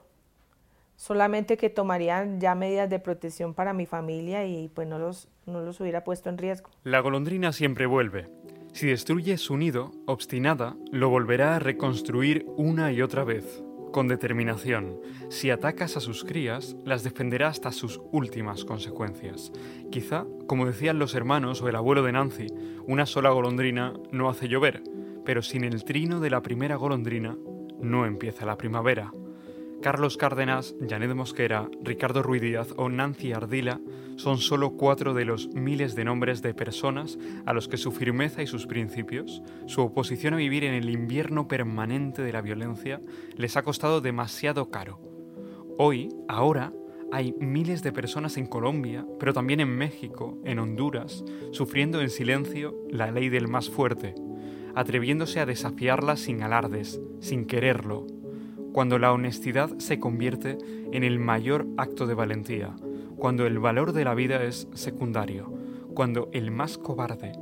solamente 0.95 1.57
que 1.57 1.69
tomarían 1.69 2.39
ya 2.39 2.55
medidas 2.55 2.89
de 2.89 2.99
protección 2.99 3.53
para 3.53 3.73
mi 3.73 3.85
familia 3.85 4.45
y 4.45 4.69
pues 4.69 4.87
no 4.87 4.97
los, 4.97 5.27
no 5.45 5.59
los 5.59 5.81
hubiera 5.81 6.05
puesto 6.05 6.29
en 6.29 6.37
riesgo. 6.37 6.69
La 6.85 7.01
golondrina 7.01 7.51
siempre 7.51 7.87
vuelve. 7.87 8.29
Si 8.71 8.87
destruye 8.87 9.37
su 9.37 9.57
nido, 9.57 9.91
obstinada, 10.05 10.77
lo 10.93 11.09
volverá 11.09 11.57
a 11.57 11.59
reconstruir 11.59 12.45
una 12.55 12.93
y 12.93 13.01
otra 13.01 13.25
vez, 13.25 13.61
con 13.91 14.08
determinación. 14.08 14.99
Si 15.30 15.49
atacas 15.49 15.97
a 15.97 15.99
sus 15.99 16.23
crías, 16.23 16.75
las 16.86 17.04
defenderá 17.04 17.47
hasta 17.47 17.71
sus 17.71 18.01
últimas 18.12 18.65
consecuencias. 18.65 19.51
Quizá, 19.91 20.25
como 20.47 20.65
decían 20.65 20.99
los 20.99 21.15
hermanos 21.15 21.62
o 21.62 21.69
el 21.69 21.75
abuelo 21.75 22.04
de 22.04 22.12
Nancy, 22.12 22.47
una 22.88 23.06
sola 23.06 23.30
golondrina 23.30 23.93
no 24.12 24.30
hace 24.30 24.47
llover, 24.47 24.84
pero 25.25 25.41
sin 25.41 25.63
el 25.63 25.84
trino 25.84 26.19
de 26.19 26.30
la 26.30 26.41
primera 26.41 26.75
golondrina 26.75 27.38
no 27.80 28.06
empieza 28.06 28.45
la 28.45 28.58
primavera. 28.58 29.12
Carlos 29.81 30.15
Cárdenas, 30.15 30.75
Janet 30.87 31.13
Mosquera, 31.15 31.67
Ricardo 31.81 32.21
Ruiz 32.21 32.41
Díaz 32.41 32.73
o 32.77 32.87
Nancy 32.87 33.33
Ardila 33.33 33.81
son 34.15 34.37
solo 34.37 34.77
cuatro 34.77 35.15
de 35.15 35.25
los 35.25 35.47
miles 35.55 35.95
de 35.95 36.05
nombres 36.05 36.43
de 36.43 36.53
personas 36.53 37.17
a 37.47 37.53
los 37.53 37.67
que 37.67 37.77
su 37.77 37.91
firmeza 37.91 38.43
y 38.43 38.47
sus 38.47 38.67
principios, 38.67 39.41
su 39.65 39.81
oposición 39.81 40.35
a 40.35 40.37
vivir 40.37 40.63
en 40.63 40.75
el 40.75 40.89
invierno 40.89 41.47
permanente 41.47 42.21
de 42.21 42.31
la 42.31 42.41
violencia, 42.41 43.01
les 43.35 43.57
ha 43.57 43.63
costado 43.63 44.01
demasiado 44.01 44.69
caro. 44.69 44.99
Hoy, 45.79 46.09
ahora, 46.27 46.71
hay 47.11 47.33
miles 47.39 47.81
de 47.81 47.91
personas 47.91 48.37
en 48.37 48.45
Colombia, 48.45 49.05
pero 49.19 49.33
también 49.33 49.59
en 49.61 49.75
México, 49.75 50.37
en 50.45 50.59
Honduras, 50.59 51.25
sufriendo 51.51 52.01
en 52.01 52.11
silencio 52.11 52.75
la 52.89 53.11
ley 53.11 53.29
del 53.29 53.47
más 53.47 53.69
fuerte, 53.69 54.13
atreviéndose 54.75 55.39
a 55.39 55.47
desafiarla 55.47 56.17
sin 56.17 56.43
alardes, 56.43 57.01
sin 57.19 57.45
quererlo, 57.45 58.05
cuando 58.71 58.99
la 58.99 59.12
honestidad 59.12 59.77
se 59.77 59.99
convierte 59.99 60.57
en 60.91 61.03
el 61.03 61.19
mayor 61.19 61.67
acto 61.77 62.07
de 62.07 62.13
valentía, 62.13 62.75
cuando 63.17 63.45
el 63.45 63.60
valor 63.60 63.93
de 63.93 64.05
la 64.05 64.15
vida 64.15 64.43
es 64.43 64.67
secundario, 64.73 65.53
cuando 65.93 66.29
el 66.31 66.51
más 66.51 66.77
cobarde 66.77 67.34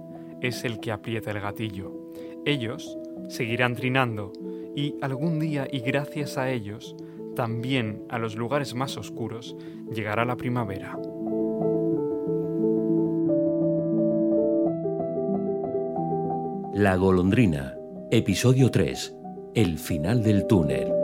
es 0.41 0.63
el 0.63 0.79
que 0.79 0.91
aprieta 0.91 1.31
el 1.31 1.39
gatillo. 1.39 2.11
Ellos 2.45 2.97
seguirán 3.27 3.75
trinando 3.75 4.33
y 4.75 4.95
algún 5.01 5.39
día 5.39 5.67
y 5.71 5.79
gracias 5.79 6.37
a 6.37 6.49
ellos, 6.49 6.95
también 7.35 8.03
a 8.09 8.17
los 8.19 8.35
lugares 8.35 8.73
más 8.73 8.97
oscuros, 8.97 9.55
llegará 9.93 10.25
la 10.25 10.35
primavera. 10.35 10.97
La 16.73 16.95
golondrina, 16.95 17.75
episodio 18.09 18.71
3, 18.71 19.15
el 19.53 19.77
final 19.77 20.23
del 20.23 20.47
túnel. 20.47 20.98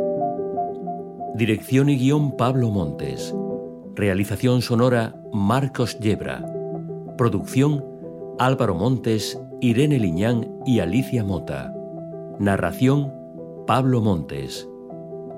Dirección 1.36 1.90
y 1.90 1.98
guion 1.98 2.38
Pablo 2.38 2.72
Montes. 2.72 3.36
Realización 3.94 4.62
sonora 4.62 5.22
Marcos 5.34 6.00
Yebra. 6.00 6.46
Producción 7.18 7.84
Álvaro 8.40 8.74
Montes, 8.74 9.38
Irene 9.60 10.00
Liñán 10.00 10.50
y 10.66 10.80
Alicia 10.80 11.26
Mota. 11.26 11.74
Narración 12.40 13.12
Pablo 13.68 14.00
Montes. 14.00 14.70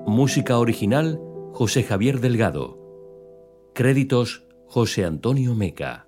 Música 0.06 0.60
original 0.60 1.20
José 1.52 1.82
Javier 1.82 2.20
Delgado. 2.20 2.78
Créditos 3.74 4.46
José 4.68 5.04
Antonio 5.04 5.56
Meca. 5.56 6.07